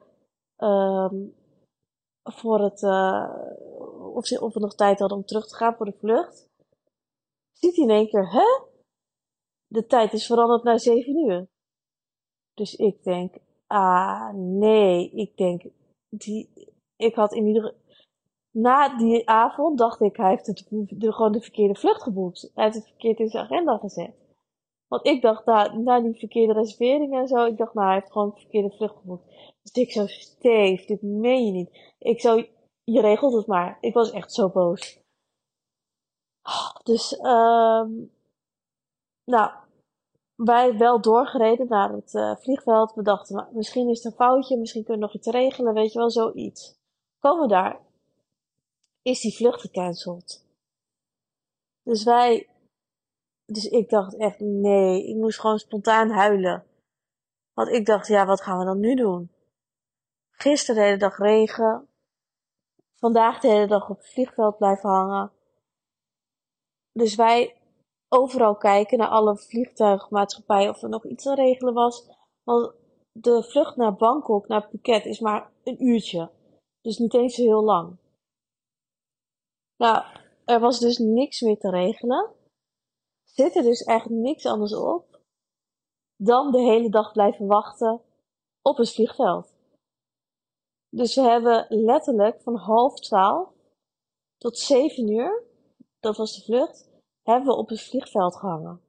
um, 0.57 1.35
voor 2.23 2.59
het, 2.59 2.81
uh, 2.81 3.35
of, 4.19 4.25
ze, 4.25 4.41
of 4.41 4.53
we 4.53 4.59
nog 4.59 4.75
tijd 4.75 4.99
hadden 4.99 5.17
om 5.17 5.25
terug 5.25 5.47
te 5.47 5.55
gaan 5.55 5.75
voor 5.75 5.85
de 5.85 5.97
vlucht. 5.99 6.49
Ziet 7.51 7.75
hij 7.75 7.85
in 7.85 7.91
één 7.91 8.07
keer, 8.07 8.31
hè? 8.31 8.65
De 9.67 9.85
tijd 9.85 10.13
is 10.13 10.25
veranderd 10.25 10.63
naar 10.63 10.79
zeven 10.79 11.17
uur. 11.17 11.47
Dus 12.53 12.75
ik 12.75 13.03
denk, 13.03 13.35
ah 13.67 14.33
nee, 14.33 15.09
ik 15.11 15.37
denk, 15.37 15.63
die, 16.09 16.49
ik 16.95 17.15
had 17.15 17.33
in 17.33 17.47
ieder 17.47 17.75
na 18.51 18.97
die 18.97 19.29
avond 19.29 19.77
dacht 19.77 20.01
ik, 20.01 20.17
hij 20.17 20.29
heeft 20.29 20.47
het, 20.47 20.65
gewoon 20.99 21.31
de 21.31 21.41
verkeerde 21.41 21.75
vlucht 21.75 22.01
geboekt. 22.01 22.51
Hij 22.53 22.63
heeft 22.63 22.75
het 22.75 22.87
verkeerd 22.87 23.19
in 23.19 23.29
zijn 23.29 23.43
agenda 23.43 23.77
gezet. 23.77 24.13
Want 24.87 25.05
ik 25.05 25.21
dacht, 25.21 25.45
na, 25.45 25.77
na 25.77 26.01
die 26.01 26.19
verkeerde 26.19 26.53
reservering 26.53 27.15
en 27.15 27.27
zo, 27.27 27.45
ik 27.45 27.57
dacht, 27.57 27.73
nou, 27.73 27.87
hij 27.87 27.95
heeft 27.95 28.11
gewoon 28.11 28.29
de 28.29 28.39
verkeerde 28.39 28.75
vlucht 28.75 28.95
geboekt. 28.95 29.25
Dus 29.61 29.71
ik 29.71 29.91
zo, 29.91 30.07
Steve, 30.07 30.85
dit 30.85 31.01
meen 31.01 31.45
je 31.45 31.51
niet. 31.51 31.93
Ik 31.99 32.21
zo, 32.21 32.43
je 32.91 33.01
regelt 33.01 33.33
het 33.33 33.47
maar. 33.47 33.77
Ik 33.81 33.93
was 33.93 34.11
echt 34.11 34.33
zo 34.33 34.49
boos. 34.49 34.99
Dus, 36.83 37.19
um, 37.19 38.11
nou, 39.23 39.51
wij 40.35 40.77
wel 40.77 41.01
doorgereden 41.01 41.67
naar 41.67 41.91
het 41.91 42.13
uh, 42.13 42.35
vliegveld. 42.35 42.93
We 42.93 43.01
dachten, 43.01 43.49
misschien 43.51 43.89
is 43.89 44.03
het 44.03 44.05
een 44.05 44.17
foutje, 44.17 44.57
misschien 44.57 44.83
kunnen 44.83 45.01
we 45.01 45.07
nog 45.07 45.15
iets 45.15 45.35
regelen, 45.35 45.73
weet 45.73 45.91
je 45.91 45.99
wel, 45.99 46.11
zoiets. 46.11 46.77
Komen 47.19 47.41
we 47.41 47.47
daar, 47.47 47.79
is 49.01 49.21
die 49.21 49.35
vlucht 49.35 49.61
gecanceld. 49.61 50.45
Dus 51.83 52.03
wij, 52.03 52.49
dus 53.45 53.65
ik 53.65 53.89
dacht 53.89 54.15
echt, 54.15 54.39
nee, 54.39 55.07
ik 55.07 55.15
moest 55.15 55.39
gewoon 55.39 55.59
spontaan 55.59 56.09
huilen. 56.09 56.63
Want 57.53 57.69
ik 57.69 57.85
dacht, 57.85 58.07
ja, 58.07 58.25
wat 58.25 58.41
gaan 58.41 58.59
we 58.59 58.65
dan 58.65 58.79
nu 58.79 58.95
doen? 58.95 59.31
Gisteren 60.31 60.81
de 60.81 60.87
hele 60.87 60.97
dag 60.97 61.17
regen. 61.17 61.88
Vandaag 62.99 63.39
de 63.39 63.47
hele 63.47 63.67
dag 63.67 63.89
op 63.89 63.97
het 63.97 64.09
vliegveld 64.09 64.57
blijven 64.57 64.89
hangen. 64.89 65.31
Dus 66.91 67.15
wij 67.15 67.61
overal 68.07 68.55
kijken 68.55 68.97
naar 68.97 69.07
alle 69.07 69.37
vliegtuigmaatschappijen 69.37 70.69
of 70.69 70.81
er 70.81 70.89
nog 70.89 71.05
iets 71.05 71.23
te 71.23 71.35
regelen 71.35 71.73
was. 71.73 72.09
Want 72.43 72.73
de 73.11 73.43
vlucht 73.43 73.75
naar 73.75 73.95
Bangkok, 73.95 74.47
naar 74.47 74.67
Phuket, 74.69 75.05
is 75.05 75.19
maar 75.19 75.51
een 75.63 75.83
uurtje. 75.83 76.31
Dus 76.81 76.97
niet 76.97 77.13
eens 77.13 77.35
zo 77.35 77.43
heel 77.43 77.63
lang. 77.63 77.97
Nou, 79.77 80.03
er 80.45 80.59
was 80.59 80.79
dus 80.79 80.97
niks 80.97 81.41
meer 81.41 81.57
te 81.57 81.69
regelen. 81.69 82.33
Zit 83.23 83.55
er 83.55 83.63
dus 83.63 83.83
eigenlijk 83.83 84.21
niks 84.21 84.45
anders 84.45 84.75
op 84.75 85.09
dan 86.15 86.51
de 86.51 86.61
hele 86.61 86.89
dag 86.89 87.11
blijven 87.11 87.47
wachten 87.47 88.01
op 88.61 88.77
het 88.77 88.93
vliegveld. 88.93 89.53
Dus 90.89 91.15
we 91.15 91.21
hebben 91.21 91.65
letterlijk 91.69 92.41
van 92.41 92.55
half 92.55 92.99
twaalf 92.99 93.49
tot 94.37 94.57
zeven 94.57 95.07
uur, 95.07 95.43
dat 95.99 96.17
was 96.17 96.35
de 96.35 96.41
vlucht, 96.41 96.89
hebben 97.23 97.47
we 97.47 97.57
op 97.57 97.69
het 97.69 97.81
vliegveld 97.81 98.35
gehangen. 98.35 98.81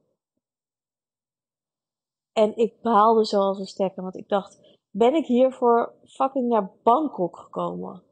En 2.33 2.57
ik 2.57 2.81
baalde 2.81 3.25
zoals 3.25 3.59
een 3.59 3.67
stekker, 3.67 4.03
want 4.03 4.17
ik 4.17 4.29
dacht, 4.29 4.79
ben 4.91 5.15
ik 5.15 5.27
hier 5.27 5.53
voor 5.53 5.95
fucking 6.05 6.49
naar 6.49 6.73
Bangkok 6.83 7.37
gekomen? 7.39 8.03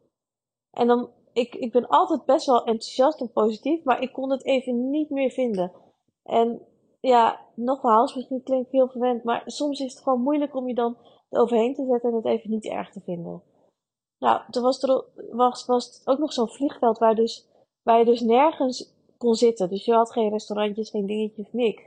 En 0.70 0.86
dan 0.86 1.10
ik, 1.32 1.54
ik 1.54 1.72
ben 1.72 1.88
altijd 1.88 2.24
best 2.24 2.46
wel 2.46 2.64
enthousiast 2.64 3.20
en 3.20 3.32
positief, 3.32 3.84
maar 3.84 4.02
ik 4.02 4.12
kon 4.12 4.30
het 4.30 4.44
even 4.44 4.90
niet 4.90 5.10
meer 5.10 5.30
vinden. 5.30 5.72
En 6.22 6.66
ja, 7.00 7.40
nogmaals, 7.54 8.14
misschien 8.14 8.42
klinkt 8.42 8.70
heel 8.70 8.88
verwend, 8.88 9.24
maar 9.24 9.42
soms 9.46 9.80
is 9.80 9.92
het 9.92 10.02
gewoon 10.02 10.22
moeilijk 10.22 10.54
om 10.54 10.68
je 10.68 10.74
dan 10.74 10.96
overheen 11.28 11.74
te 11.74 11.86
zetten 11.86 12.10
en 12.10 12.16
het 12.16 12.24
even 12.24 12.50
niet 12.50 12.64
erg 12.64 12.90
te 12.90 13.00
vinden. 13.00 13.42
Nou, 14.18 14.42
toen 14.50 14.62
was 14.62 14.82
er 14.82 15.04
was, 15.30 15.66
was 15.66 16.00
ook 16.04 16.18
nog 16.18 16.32
zo'n 16.32 16.48
vliegveld 16.48 16.98
waar, 16.98 17.14
dus, 17.14 17.46
waar 17.82 17.98
je 17.98 18.04
dus 18.04 18.20
nergens 18.20 18.92
kon 19.16 19.34
zitten. 19.34 19.68
Dus 19.68 19.84
je 19.84 19.92
had 19.92 20.12
geen 20.12 20.30
restaurantjes, 20.30 20.90
geen 20.90 21.06
dingetjes, 21.06 21.52
niks. 21.52 21.82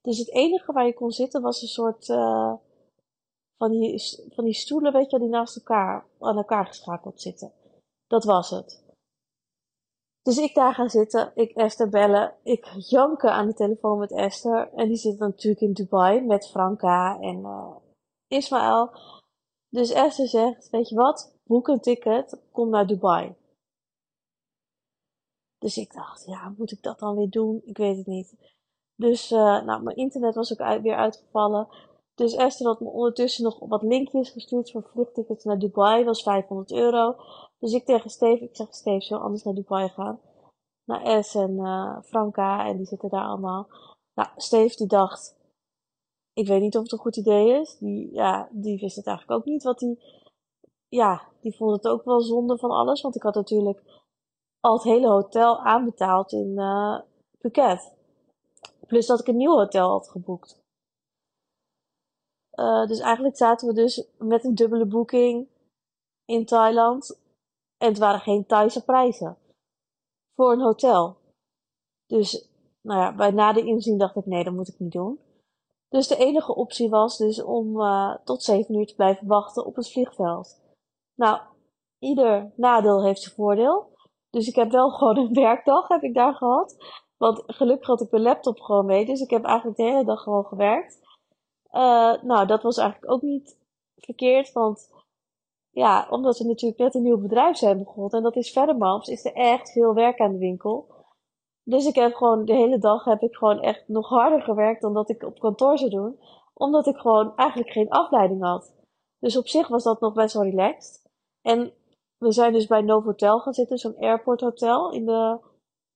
Dus 0.00 0.18
het 0.18 0.30
enige 0.30 0.72
waar 0.72 0.86
je 0.86 0.94
kon 0.94 1.10
zitten 1.10 1.42
was 1.42 1.62
een 1.62 1.68
soort 1.68 2.08
uh, 2.08 2.52
van, 3.56 3.70
die, 3.70 4.02
van 4.34 4.44
die 4.44 4.54
stoelen, 4.54 4.92
weet 4.92 5.10
je, 5.10 5.18
die 5.18 5.28
naast 5.28 5.56
elkaar 5.56 6.06
aan 6.18 6.36
elkaar 6.36 6.66
geschakeld 6.66 7.20
zitten. 7.20 7.52
Dat 8.06 8.24
was 8.24 8.50
het. 8.50 8.82
Dus 10.22 10.38
ik 10.38 10.54
daar 10.54 10.74
gaan 10.74 10.90
zitten, 10.90 11.32
ik 11.34 11.50
Esther 11.50 11.88
bellen, 11.88 12.34
ik 12.42 12.66
janken 12.78 13.32
aan 13.32 13.46
de 13.46 13.54
telefoon 13.54 13.98
met 13.98 14.12
Esther. 14.12 14.72
En 14.72 14.88
die 14.88 14.96
zit 14.96 15.18
natuurlijk 15.18 15.62
in 15.62 15.72
Dubai 15.72 16.20
met 16.20 16.48
Franka 16.48 17.20
en 17.20 17.38
uh, 17.38 17.76
Ismaël. 18.28 18.90
Dus 19.68 19.90
Esther 19.90 20.28
zegt, 20.28 20.70
weet 20.70 20.88
je 20.88 20.94
wat, 20.94 21.33
boek 21.44 21.68
een 21.68 21.80
ticket, 21.80 22.40
kom 22.52 22.68
naar 22.70 22.86
Dubai. 22.86 23.34
Dus 25.58 25.76
ik 25.76 25.92
dacht, 25.92 26.24
ja, 26.26 26.54
moet 26.56 26.72
ik 26.72 26.82
dat 26.82 26.98
dan 26.98 27.16
weer 27.16 27.30
doen? 27.30 27.60
Ik 27.64 27.76
weet 27.76 27.96
het 27.96 28.06
niet. 28.06 28.34
Dus, 28.94 29.30
uh, 29.30 29.64
nou, 29.64 29.82
mijn 29.82 29.96
internet 29.96 30.34
was 30.34 30.52
ook 30.52 30.60
uit, 30.60 30.82
weer 30.82 30.96
uitgevallen. 30.96 31.68
Dus 32.14 32.34
Esther 32.34 32.66
had 32.66 32.80
me 32.80 32.88
ondertussen 32.88 33.44
nog 33.44 33.58
wat 33.58 33.82
linkjes 33.82 34.30
gestuurd 34.30 34.70
voor 34.70 34.82
vluchttickets 34.92 35.44
naar 35.44 35.58
Dubai. 35.58 36.04
was 36.04 36.22
500 36.22 36.72
euro. 36.72 37.16
Dus 37.58 37.72
ik 37.72 37.84
tegen 37.84 38.10
Steve, 38.10 38.44
ik 38.44 38.56
zeg 38.56 38.74
Steve, 38.74 39.04
zo 39.04 39.16
anders 39.16 39.42
naar 39.42 39.54
Dubai 39.54 39.88
gaan? 39.88 40.20
Naar 40.84 41.24
S 41.24 41.34
en 41.34 41.50
uh, 41.50 42.02
Franka 42.02 42.66
en 42.66 42.76
die 42.76 42.86
zitten 42.86 43.08
daar 43.08 43.24
allemaal. 43.24 43.68
Nou, 44.14 44.28
Steve 44.36 44.76
die 44.76 44.86
dacht, 44.86 45.36
ik 46.32 46.46
weet 46.46 46.60
niet 46.60 46.76
of 46.76 46.82
het 46.82 46.92
een 46.92 46.98
goed 46.98 47.16
idee 47.16 47.60
is. 47.60 47.76
Die, 47.78 48.12
ja, 48.12 48.48
die 48.52 48.80
wist 48.80 48.96
het 48.96 49.06
eigenlijk 49.06 49.38
ook 49.38 49.46
niet 49.46 49.62
wat 49.62 49.78
die, 49.78 49.98
ja, 50.94 51.28
die 51.40 51.56
vond 51.56 51.70
het 51.70 51.88
ook 51.88 52.04
wel 52.04 52.20
zonde 52.20 52.58
van 52.58 52.70
alles. 52.70 53.00
Want 53.00 53.16
ik 53.16 53.22
had 53.22 53.34
natuurlijk 53.34 53.82
al 54.60 54.74
het 54.74 54.82
hele 54.82 55.08
hotel 55.08 55.58
aanbetaald 55.58 56.32
in 56.32 56.52
uh, 56.56 57.00
Phuket. 57.38 57.92
Plus 58.86 59.06
dat 59.06 59.20
ik 59.20 59.26
een 59.26 59.36
nieuw 59.36 59.56
hotel 59.56 59.90
had 59.90 60.08
geboekt. 60.08 60.62
Uh, 62.54 62.86
dus 62.86 62.98
eigenlijk 62.98 63.36
zaten 63.36 63.68
we 63.68 63.74
dus 63.74 64.08
met 64.18 64.44
een 64.44 64.54
dubbele 64.54 64.86
boeking 64.86 65.48
in 66.24 66.44
Thailand. 66.44 67.20
En 67.76 67.88
het 67.88 67.98
waren 67.98 68.20
geen 68.20 68.46
Thaise 68.46 68.84
prijzen. 68.84 69.38
Voor 70.34 70.52
een 70.52 70.60
hotel. 70.60 71.16
Dus, 72.06 72.48
nou 72.80 73.00
ja, 73.00 73.14
bij 73.14 73.30
na 73.30 73.52
de 73.52 73.64
inzien 73.64 73.98
dacht 73.98 74.16
ik, 74.16 74.26
nee, 74.26 74.44
dat 74.44 74.52
moet 74.52 74.68
ik 74.68 74.78
niet 74.78 74.92
doen. 74.92 75.18
Dus 75.88 76.08
de 76.08 76.16
enige 76.16 76.54
optie 76.54 76.88
was 76.88 77.16
dus 77.16 77.42
om 77.42 77.80
uh, 77.80 78.16
tot 78.24 78.42
7 78.42 78.74
uur 78.74 78.86
te 78.86 78.94
blijven 78.94 79.26
wachten 79.26 79.64
op 79.66 79.76
het 79.76 79.90
vliegveld. 79.90 80.62
Nou, 81.14 81.40
ieder 81.98 82.52
nadeel 82.56 83.04
heeft 83.04 83.20
zijn 83.20 83.34
voordeel. 83.34 83.92
Dus 84.30 84.48
ik 84.48 84.54
heb 84.54 84.70
wel 84.70 84.90
gewoon 84.96 85.16
een 85.16 85.32
werkdag 85.32 85.88
heb 85.88 86.02
ik 86.02 86.14
daar 86.14 86.34
gehad. 86.34 86.76
Want 87.16 87.42
gelukkig 87.46 87.86
had 87.86 88.00
ik 88.00 88.10
mijn 88.10 88.22
laptop 88.22 88.60
gewoon 88.60 88.86
mee. 88.86 89.06
Dus 89.06 89.20
ik 89.20 89.30
heb 89.30 89.44
eigenlijk 89.44 89.76
de 89.76 89.82
hele 89.82 90.04
dag 90.04 90.22
gewoon 90.22 90.44
gewerkt. 90.44 90.98
Uh, 91.72 92.22
nou, 92.22 92.46
dat 92.46 92.62
was 92.62 92.76
eigenlijk 92.76 93.12
ook 93.12 93.22
niet 93.22 93.58
verkeerd. 93.96 94.52
Want 94.52 94.92
ja, 95.70 96.06
omdat 96.10 96.38
we 96.38 96.44
natuurlijk 96.44 96.80
net 96.80 96.94
een 96.94 97.02
nieuw 97.02 97.20
bedrijf 97.20 97.56
zijn 97.56 97.78
begonnen. 97.78 98.10
En 98.10 98.22
dat 98.22 98.36
is 98.36 98.52
Verdermans, 98.52 99.08
is 99.08 99.24
er 99.24 99.32
echt 99.32 99.72
veel 99.72 99.94
werk 99.94 100.20
aan 100.20 100.32
de 100.32 100.38
winkel. 100.38 100.94
Dus 101.62 101.86
ik 101.86 101.94
heb 101.94 102.14
gewoon 102.14 102.44
de 102.44 102.54
hele 102.54 102.78
dag 102.78 103.04
heb 103.04 103.22
ik 103.22 103.34
gewoon 103.34 103.60
echt 103.60 103.88
nog 103.88 104.08
harder 104.08 104.42
gewerkt 104.42 104.82
dan 104.82 104.94
dat 104.94 105.10
ik 105.10 105.22
op 105.22 105.38
kantoor 105.38 105.78
zou 105.78 105.90
doen. 105.90 106.18
Omdat 106.54 106.86
ik 106.86 106.96
gewoon 106.96 107.36
eigenlijk 107.36 107.70
geen 107.70 107.88
afleiding 107.88 108.42
had. 108.42 108.74
Dus 109.18 109.36
op 109.36 109.48
zich 109.48 109.68
was 109.68 109.82
dat 109.82 110.00
nog 110.00 110.12
best 110.12 110.34
wel 110.34 110.42
relaxed. 110.42 111.03
En 111.46 111.72
we 112.18 112.32
zijn 112.32 112.52
dus 112.52 112.66
bij 112.66 112.82
Novotel 112.82 113.40
gaan 113.40 113.52
zitten, 113.52 113.78
zo'n 113.78 113.96
airport 113.96 114.40
hotel 114.40 114.92
in 114.92 115.06
de, 115.06 115.38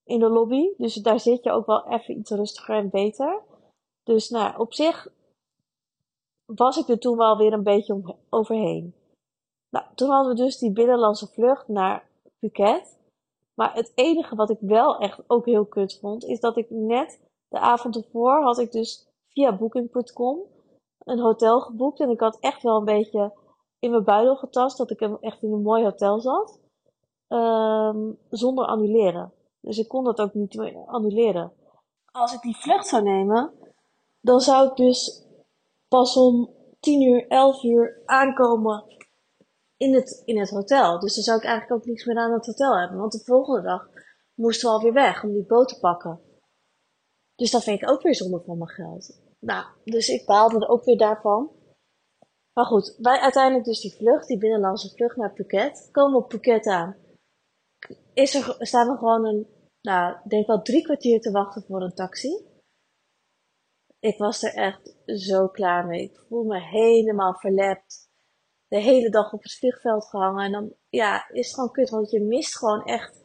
in 0.04 0.18
de 0.18 0.28
lobby. 0.28 0.68
Dus 0.76 0.94
daar 0.94 1.20
zit 1.20 1.44
je 1.44 1.50
ook 1.50 1.66
wel 1.66 1.86
even 1.88 2.18
iets 2.18 2.30
rustiger 2.30 2.76
en 2.76 2.90
beter. 2.90 3.42
Dus 4.02 4.28
nou, 4.28 4.58
op 4.58 4.72
zich 4.74 5.08
was 6.44 6.76
ik 6.76 6.88
er 6.88 6.98
toen 6.98 7.16
wel 7.16 7.36
weer 7.36 7.52
een 7.52 7.62
beetje 7.62 8.16
overheen. 8.28 8.94
Nou, 9.70 9.86
toen 9.94 10.10
hadden 10.10 10.34
we 10.34 10.42
dus 10.42 10.58
die 10.58 10.72
binnenlandse 10.72 11.26
vlucht 11.26 11.68
naar 11.68 12.08
Phuket. 12.38 12.98
Maar 13.54 13.74
het 13.74 13.92
enige 13.94 14.34
wat 14.34 14.50
ik 14.50 14.58
wel 14.60 14.98
echt 14.98 15.20
ook 15.26 15.46
heel 15.46 15.66
kut 15.66 15.98
vond, 16.00 16.24
is 16.24 16.40
dat 16.40 16.56
ik 16.56 16.70
net 16.70 17.20
de 17.48 17.58
avond 17.58 17.96
ervoor 17.96 18.42
had 18.42 18.58
ik 18.58 18.72
dus 18.72 19.08
via 19.28 19.56
booking.com 19.56 20.38
een 20.98 21.18
hotel 21.18 21.60
geboekt. 21.60 22.00
En 22.00 22.10
ik 22.10 22.20
had 22.20 22.38
echt 22.40 22.62
wel 22.62 22.76
een 22.76 22.84
beetje 22.84 23.32
in 23.78 23.90
mijn 23.90 24.04
buidel 24.04 24.36
getast 24.36 24.76
dat 24.78 24.90
ik 24.90 25.00
echt 25.00 25.42
in 25.42 25.52
een 25.52 25.62
mooi 25.62 25.84
hotel 25.84 26.20
zat. 26.20 26.60
Um, 27.28 28.18
zonder 28.30 28.66
annuleren. 28.66 29.32
Dus 29.60 29.78
ik 29.78 29.88
kon 29.88 30.04
dat 30.04 30.20
ook 30.20 30.34
niet 30.34 30.58
annuleren. 30.86 31.52
Als 32.10 32.32
ik 32.32 32.40
die 32.40 32.56
vlucht 32.56 32.86
zou 32.86 33.02
nemen, 33.02 33.52
dan 34.20 34.40
zou 34.40 34.68
ik 34.68 34.76
dus 34.76 35.26
pas 35.88 36.16
om 36.16 36.50
10 36.80 37.02
uur, 37.02 37.26
11 37.28 37.62
uur 37.62 38.02
aankomen 38.04 38.84
in 39.76 39.94
het, 39.94 40.22
in 40.24 40.38
het 40.38 40.50
hotel. 40.50 40.98
Dus 40.98 41.14
dan 41.14 41.24
zou 41.24 41.38
ik 41.38 41.44
eigenlijk 41.44 41.80
ook 41.80 41.86
niks 41.86 42.04
meer 42.04 42.16
aan 42.16 42.32
het 42.32 42.46
hotel 42.46 42.78
hebben. 42.78 42.98
Want 42.98 43.12
de 43.12 43.24
volgende 43.24 43.62
dag 43.62 43.88
moesten 44.34 44.68
we 44.68 44.74
alweer 44.74 44.92
weg 44.92 45.24
om 45.24 45.32
die 45.32 45.46
boot 45.46 45.68
te 45.68 45.78
pakken. 45.78 46.20
Dus 47.36 47.50
dat 47.50 47.62
vind 47.62 47.82
ik 47.82 47.90
ook 47.90 48.02
weer 48.02 48.14
zonde 48.14 48.42
van 48.46 48.58
mijn 48.58 48.70
geld. 48.70 49.20
Nou, 49.40 49.64
dus 49.84 50.08
ik 50.08 50.26
baalde 50.26 50.56
er 50.56 50.68
ook 50.68 50.84
weer 50.84 50.98
daarvan. 50.98 51.50
Maar 52.58 52.66
goed, 52.66 52.96
wij 52.98 53.18
uiteindelijk 53.18 53.64
dus 53.64 53.80
die 53.80 53.94
vlucht, 53.94 54.26
die 54.26 54.38
binnenlandse 54.38 54.90
vlucht 54.94 55.16
naar 55.16 55.32
Phuket. 55.34 55.88
Komen 55.92 56.12
we 56.12 56.24
op 56.24 56.30
Phuket 56.30 56.66
aan. 56.66 56.96
Is 58.12 58.34
er, 58.34 58.56
staan 58.58 58.88
we 58.88 58.96
gewoon 58.96 59.24
een, 59.24 59.46
nou, 59.80 60.16
denk 60.28 60.46
wel 60.46 60.62
drie 60.62 60.82
kwartier 60.82 61.20
te 61.20 61.30
wachten 61.30 61.62
voor 61.62 61.82
een 61.82 61.94
taxi. 61.94 62.46
Ik 63.98 64.18
was 64.18 64.42
er 64.42 64.54
echt 64.54 64.96
zo 65.06 65.48
klaar 65.48 65.86
mee. 65.86 66.02
Ik 66.02 66.20
voel 66.28 66.44
me 66.44 66.60
helemaal 66.60 67.34
verlept. 67.34 68.10
De 68.68 68.80
hele 68.80 69.10
dag 69.10 69.32
op 69.32 69.42
het 69.42 69.52
vliegveld 69.52 70.04
gehangen. 70.04 70.44
En 70.44 70.52
dan, 70.52 70.72
ja, 70.88 71.28
is 71.28 71.46
het 71.46 71.54
gewoon 71.54 71.72
kut. 71.72 71.90
Want 71.90 72.10
je 72.10 72.20
mist 72.20 72.58
gewoon 72.58 72.84
echt. 72.84 73.24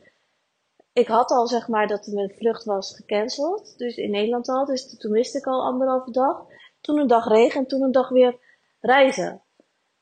Ik 0.91 1.07
had 1.07 1.31
al 1.31 1.47
zeg 1.47 1.67
maar 1.67 1.87
dat 1.87 2.07
mijn 2.07 2.35
vlucht 2.35 2.63
was 2.63 2.95
gecanceld. 2.95 3.77
Dus 3.77 3.97
in 3.97 4.11
Nederland 4.11 4.49
al. 4.49 4.65
Dus 4.65 4.97
toen 4.97 5.11
miste 5.11 5.37
ik 5.37 5.47
al 5.47 5.65
anderhalve 5.65 6.11
dag. 6.11 6.45
Toen 6.81 6.99
een 6.99 7.07
dag 7.07 7.27
regen 7.27 7.59
en 7.59 7.67
toen 7.67 7.81
een 7.81 7.91
dag 7.91 8.09
weer 8.09 8.51
reizen. 8.85 9.41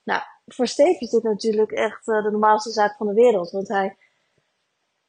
Nou, 0.04 0.22
voor 0.46 0.68
Steve 0.68 1.00
is 1.00 1.10
dit 1.10 1.24
natuurlijk 1.24 1.72
echt 1.72 2.08
uh, 2.08 2.24
de 2.24 2.32
normaalste 2.32 2.72
zaak 2.72 2.96
van 2.98 3.08
de 3.08 3.14
wereld. 3.14 3.52
Want 3.52 3.68
hij 3.68 3.98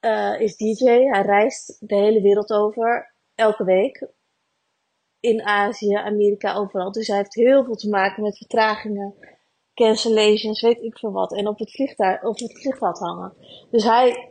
uh, 0.01 0.41
is 0.41 0.57
DJ. 0.57 0.85
Hij 0.85 1.23
reist 1.23 1.77
de 1.81 1.95
hele 1.95 2.21
wereld 2.21 2.51
over. 2.53 3.15
Elke 3.35 3.65
week 3.65 4.07
in 5.21 5.43
Azië, 5.43 5.95
Amerika, 5.95 6.55
overal. 6.55 6.93
Dus 6.93 7.07
hij 7.07 7.17
heeft 7.17 7.35
heel 7.35 7.65
veel 7.65 7.75
te 7.75 7.89
maken 7.89 8.23
met 8.23 8.37
vertragingen, 8.37 9.15
cancellations, 9.75 10.61
weet 10.61 10.83
ik 10.83 10.99
veel 10.99 11.13
wat. 11.13 11.33
En 11.33 11.49
op 11.49 11.59
het, 11.59 11.71
vliegtuig, 11.71 12.23
op 12.23 12.39
het 12.39 12.61
vliegveld 12.61 12.99
hangen. 12.99 13.35
Dus 13.71 13.85
hij 13.85 14.31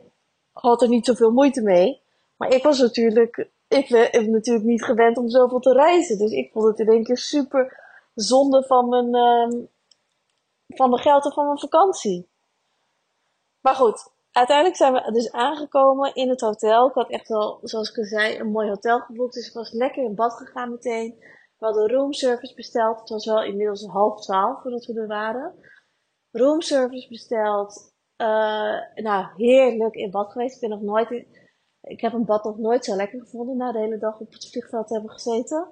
had 0.51 0.81
er 0.81 0.87
niet 0.87 1.05
zoveel 1.05 1.31
moeite 1.31 1.61
mee. 1.61 2.01
Maar 2.37 2.53
ik 2.53 2.63
was 2.63 2.79
natuurlijk, 2.79 3.49
ik 3.67 3.89
ben 3.89 4.31
natuurlijk 4.31 4.65
niet 4.65 4.83
gewend 4.83 5.17
om 5.17 5.29
zoveel 5.29 5.59
te 5.59 5.73
reizen. 5.73 6.17
Dus 6.17 6.31
ik 6.31 6.51
vond 6.51 6.65
het 6.65 6.79
in 6.79 6.93
één 6.93 7.03
keer 7.03 7.17
super 7.17 7.79
zonde 8.13 8.63
van 8.63 8.89
mijn, 8.89 9.15
um, 9.15 9.69
van 10.67 10.89
mijn 10.89 11.01
geld 11.01 11.25
en 11.25 11.31
van 11.31 11.45
mijn 11.45 11.59
vakantie. 11.59 12.29
Maar 13.61 13.75
goed, 13.75 14.11
uiteindelijk 14.31 14.77
zijn 14.77 14.93
we 14.93 15.11
dus 15.11 15.31
aangekomen 15.31 16.13
in 16.13 16.29
het 16.29 16.41
hotel. 16.41 16.87
Ik 16.87 16.93
had 16.93 17.09
echt 17.09 17.27
wel, 17.27 17.59
zoals 17.61 17.89
ik 17.89 17.97
al 17.97 18.03
zei, 18.03 18.39
een 18.39 18.51
mooi 18.51 18.69
hotel 18.69 18.99
geboekt. 18.99 19.33
Dus 19.33 19.47
ik 19.47 19.53
was 19.53 19.71
lekker 19.71 20.03
in 20.03 20.15
bad 20.15 20.33
gegaan 20.33 20.71
meteen. 20.71 21.15
We 21.57 21.65
hadden 21.65 21.91
roomservice 21.91 22.55
besteld. 22.55 22.99
Het 22.99 23.09
was 23.09 23.25
wel 23.25 23.43
inmiddels 23.43 23.85
half 23.85 24.21
twaalf 24.21 24.61
voordat 24.61 24.85
we 24.85 24.99
er 24.99 25.07
waren. 25.07 25.55
Roomservice 26.31 27.07
besteld. 27.07 27.93
Uh, 28.17 28.79
nou, 28.95 29.25
heerlijk 29.35 29.95
in 29.95 30.11
bad 30.11 30.31
geweest. 30.31 30.55
Ik 30.55 30.61
ben 30.61 30.69
nog 30.69 30.81
nooit 30.81 31.25
ik 31.81 32.01
heb 32.01 32.13
een 32.13 32.25
bad 32.25 32.43
nog 32.43 32.57
nooit 32.57 32.85
zo 32.85 32.95
lekker 32.95 33.19
gevonden 33.19 33.57
na 33.57 33.71
de 33.71 33.79
hele 33.79 33.97
dag 33.97 34.19
op 34.19 34.33
het 34.33 34.49
vliegveld 34.49 34.87
te 34.87 34.93
hebben 34.93 35.11
gezeten. 35.11 35.67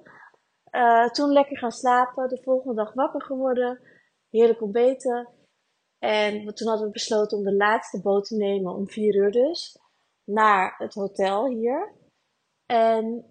Uh, 0.70 1.08
toen 1.08 1.32
lekker 1.32 1.58
gaan 1.58 1.72
slapen. 1.72 2.28
De 2.28 2.42
volgende 2.42 2.74
dag 2.74 2.94
wakker 2.94 3.22
geworden. 3.22 3.80
Heerlijk 4.30 4.62
ontbeten. 4.62 5.28
En 5.98 6.54
toen 6.54 6.68
hadden 6.68 6.86
we 6.86 6.92
besloten 6.92 7.38
om 7.38 7.44
de 7.44 7.56
laatste 7.56 8.00
boot 8.00 8.24
te 8.24 8.36
nemen, 8.36 8.74
om 8.74 8.88
vier 8.88 9.14
uur 9.14 9.30
dus, 9.30 9.78
naar 10.24 10.74
het 10.78 10.94
hotel 10.94 11.46
hier. 11.46 11.94
En 12.66 13.24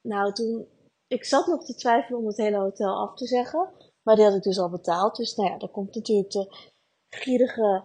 nou, 0.00 0.32
toen, 0.32 0.68
ik 1.06 1.24
zat 1.24 1.46
nog 1.46 1.64
te 1.64 1.74
twijfelen 1.74 2.18
om 2.20 2.26
het 2.26 2.36
hele 2.36 2.58
hotel 2.58 2.96
af 2.96 3.14
te 3.14 3.26
zeggen. 3.26 3.72
Maar 4.02 4.16
die 4.16 4.24
had 4.24 4.34
ik 4.34 4.42
dus 4.42 4.58
al 4.58 4.70
betaald. 4.70 5.16
Dus 5.16 5.34
nou 5.34 5.50
ja, 5.50 5.58
dan 5.58 5.70
komt 5.70 5.94
natuurlijk 5.94 6.30
de 6.30 6.70
gierige 7.08 7.84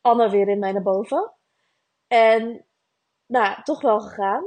Anna 0.00 0.30
weer 0.30 0.48
in 0.48 0.58
mij 0.58 0.72
naar 0.72 0.82
boven. 0.82 1.32
En 2.06 2.66
nou, 3.26 3.62
toch 3.62 3.80
wel 3.80 4.00
gegaan. 4.00 4.44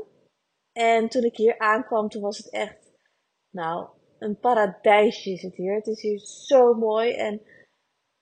En 0.72 1.10
toen 1.10 1.24
ik 1.24 1.38
hier 1.38 1.60
aankwam, 1.60 2.10
toen 2.10 2.22
was 2.22 2.38
het 2.38 2.50
echt, 2.50 2.87
nou, 3.50 3.90
een 4.20 4.40
paradijsje 4.40 5.32
is 5.32 5.42
het 5.42 5.56
hier. 5.56 5.76
Het 5.76 5.88
is 5.88 6.02
hier 6.02 6.20
zo 6.20 6.74
mooi 6.74 7.14
en 7.14 7.42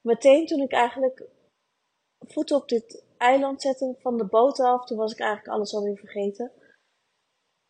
meteen 0.02 0.46
toen 0.46 0.62
ik 0.62 0.72
eigenlijk 0.72 1.30
voeten 2.20 2.56
op 2.56 2.68
dit 2.70 3.06
eiland 3.18 3.62
zette 3.62 3.96
van 4.00 4.18
de 4.18 4.26
boot 4.26 4.60
af, 4.60 4.86
toen 4.86 4.98
was 4.98 5.12
ik 5.12 5.20
eigenlijk 5.20 5.56
alles 5.56 5.74
alweer 5.74 5.98
vergeten. 5.98 6.52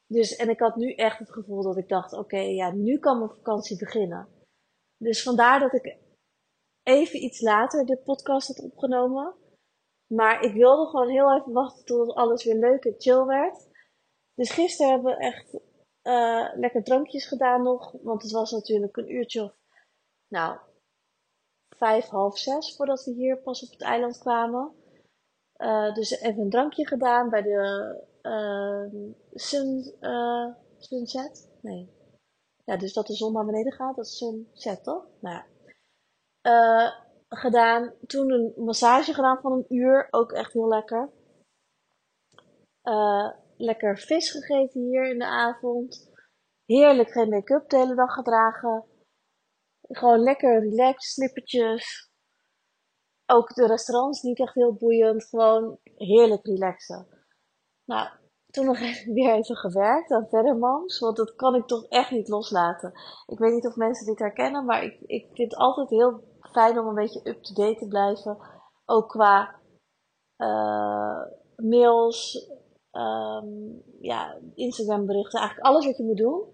Dus, 0.08 0.36
en 0.36 0.50
ik 0.50 0.60
had 0.60 0.76
nu 0.76 0.94
echt 0.94 1.20
het 1.20 1.32
gevoel 1.32 1.62
dat 1.62 1.78
ik 1.78 1.88
dacht, 1.88 2.14
oké, 2.14 2.40
ja, 2.40 2.72
nu 2.72 3.00
kan 3.00 3.18
mijn 3.18 3.30
vakantie 3.30 3.78
beginnen. 3.78 4.28
Dus 4.98 5.24
vandaar 5.24 5.60
dat 5.60 5.74
ik 5.74 5.98
even 6.84 7.24
iets 7.24 7.42
later 7.42 7.86
de 7.86 7.98
podcast 7.98 8.48
had 8.48 8.72
opgenomen. 8.72 9.36
Maar 10.14 10.42
ik 10.42 10.54
wilde 10.54 10.90
gewoon 10.90 11.10
heel 11.10 11.36
even 11.36 11.52
wachten 11.52 11.86
tot 11.86 12.14
alles 12.14 12.44
weer 12.44 12.56
leuk 12.56 12.86
en 12.86 12.96
chill 12.98 13.26
werd. 13.26 13.68
Dus 14.34 14.52
gisteren 14.52 14.92
hebben 14.92 15.18
we 15.18 15.24
echt 15.24 15.60
uh, 16.06 16.50
lekker 16.56 16.84
drankjes 16.84 17.28
gedaan 17.28 17.64
nog. 17.64 17.92
Want 18.02 18.22
het 18.22 18.32
was 18.32 18.52
natuurlijk 18.52 18.98
een 18.98 19.12
uurtje 19.12 19.44
of, 19.44 19.54
nou, 20.28 20.60
vijf, 21.70 22.08
half 22.08 22.38
zes 22.38 22.76
voordat 22.76 23.04
we 23.04 23.12
hier 23.12 23.38
pas 23.38 23.64
op 23.64 23.72
het 23.72 23.82
eiland 23.82 24.18
kwamen. 24.18 24.74
Uh, 25.58 25.94
dus 25.94 26.12
even 26.20 26.42
een 26.42 26.50
drankje 26.50 26.88
gedaan 26.88 27.30
bij 27.30 27.42
de 27.42 28.04
uh, 28.22 29.04
sun, 29.34 29.94
sunset. 30.78 31.50
Nee. 31.62 31.94
Ja, 32.64 32.78
dus 32.78 32.94
dat 32.94 33.08
de 33.08 33.14
zon 33.14 33.34
naar 33.34 33.46
beneden 33.46 33.74
gaat, 33.74 33.96
dat 33.96 34.06
is 34.06 34.18
sunset 34.18 34.84
toch? 34.84 35.08
Nou 35.20 35.44
ja. 36.42 37.06
gedaan. 37.30 37.94
Toen 38.08 38.32
een 38.32 38.54
massage 38.56 39.14
gedaan 39.14 39.42
van 39.42 39.52
een 39.52 39.66
uur, 39.70 40.08
ook 40.12 40.32
echt 40.32 40.54
heel 40.54 40.68
lekker. 40.68 41.10
Lekker 43.58 43.98
vis 43.98 44.32
gegeten 44.32 44.82
hier 44.82 45.10
in 45.10 45.20
de 45.20 45.26
avond. 45.26 46.12
Heerlijk 46.66 47.10
geen 47.10 47.30
make-up 47.30 47.70
de 47.70 47.78
hele 47.78 47.96
dag 47.96 48.14
gedragen. 48.14 48.86
Gewoon 49.82 50.20
lekker 50.20 50.60
relaxed, 50.60 51.12
slippertjes. 51.12 52.10
Ook 53.26 53.54
de 53.54 53.68
restaurants 53.68 54.22
niet 54.22 54.40
echt 54.40 54.54
heel 54.54 54.74
boeiend. 54.74 55.26
Gewoon 55.26 55.80
heerlijk 55.84 56.46
relaxen. 56.46 57.08
Nou, 57.86 58.10
toen 58.50 58.66
nog 58.66 58.80
weer 59.18 59.34
even 59.34 59.56
gewerkt 59.56 60.12
aan 60.12 60.28
Verdermans. 60.30 61.00
Want 61.00 61.18
dat 61.18 61.36
kan 61.36 61.56
ik 61.56 61.66
toch 61.66 61.86
echt 61.86 62.12
niet 62.12 62.28
loslaten. 62.28 62.92
Ik 63.26 63.40
weet 63.40 63.54
niet 63.54 63.68
of 63.68 63.76
mensen 63.76 64.06
dit 64.06 64.20
herkennen. 64.20 64.66
Maar 64.66 64.84
ik, 64.84 65.00
ik 65.02 65.26
vind 65.34 65.52
het 65.52 65.56
altijd 65.56 65.90
heel 65.90 66.24
fijn 66.52 66.80
om 66.80 66.88
een 66.88 66.96
beetje 66.96 67.30
up-to-date 67.30 67.80
te 67.80 67.88
blijven. 67.88 68.38
Ook 68.86 69.10
qua 69.10 69.60
uh, 70.38 71.22
mails, 71.56 72.50
um, 72.98 73.84
ja, 74.00 74.40
Instagram 74.54 75.06
berichten. 75.06 75.40
Eigenlijk 75.40 75.68
alles 75.68 75.86
wat 75.86 75.98
je 75.98 76.04
moet 76.04 76.18
doen. 76.18 76.54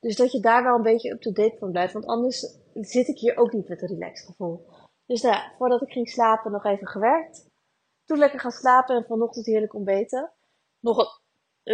Dus 0.00 0.16
dat 0.16 0.32
je 0.32 0.40
daar 0.40 0.62
wel 0.62 0.74
een 0.74 0.82
beetje 0.82 1.10
up-to-date 1.10 1.56
van 1.58 1.70
blijft. 1.70 1.92
Want 1.92 2.06
anders 2.06 2.58
zit 2.72 3.08
ik 3.08 3.18
hier 3.18 3.36
ook 3.36 3.52
niet 3.52 3.68
met 3.68 3.82
een 3.82 3.88
relaxed 3.88 4.26
gevoel. 4.26 4.66
Dus 5.06 5.22
nou 5.22 5.34
ja, 5.34 5.54
voordat 5.58 5.82
ik 5.82 5.92
ging 5.92 6.08
slapen 6.08 6.52
nog 6.52 6.64
even 6.64 6.86
gewerkt. 6.86 7.46
Toen 8.04 8.18
lekker 8.18 8.40
gaan 8.40 8.50
slapen 8.50 8.96
en 8.96 9.04
vanochtend 9.04 9.46
heerlijk 9.46 9.74
ontbeten. 9.74 10.32
Nog 10.80 10.98
een, 10.98 11.20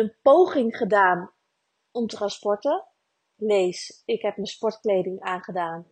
een 0.01 0.17
poging 0.23 0.77
gedaan 0.77 1.33
om 1.91 2.07
te 2.07 2.17
gaan 2.17 2.31
sporten. 2.31 2.87
Lees, 3.37 4.03
ik 4.05 4.23
heb 4.23 4.37
mijn 4.37 4.49
sportkleding 4.49 5.21
aangedaan. 5.21 5.87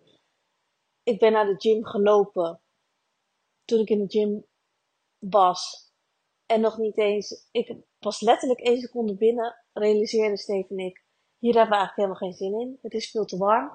Ik 1.02 1.18
ben 1.18 1.32
naar 1.32 1.46
de 1.46 1.60
gym 1.60 1.84
gelopen. 1.84 2.60
Toen 3.64 3.80
ik 3.80 3.88
in 3.88 3.98
de 3.98 4.18
gym 4.18 4.46
was. 5.18 5.91
En 6.52 6.60
nog 6.60 6.78
niet 6.78 6.98
eens, 6.98 7.48
ik 7.50 7.76
was 7.98 8.20
letterlijk 8.20 8.60
één 8.60 8.80
seconde 8.80 9.16
binnen, 9.16 9.56
realiseerde 9.72 10.36
Steven 10.36 10.76
en 10.76 10.84
ik, 10.84 11.04
hier 11.38 11.54
hebben 11.54 11.70
we 11.70 11.76
eigenlijk 11.76 11.96
helemaal 11.96 12.16
geen 12.16 12.32
zin 12.32 12.60
in. 12.60 12.78
Het 12.82 12.92
is 12.92 13.10
veel 13.10 13.24
te 13.24 13.36
warm. 13.36 13.70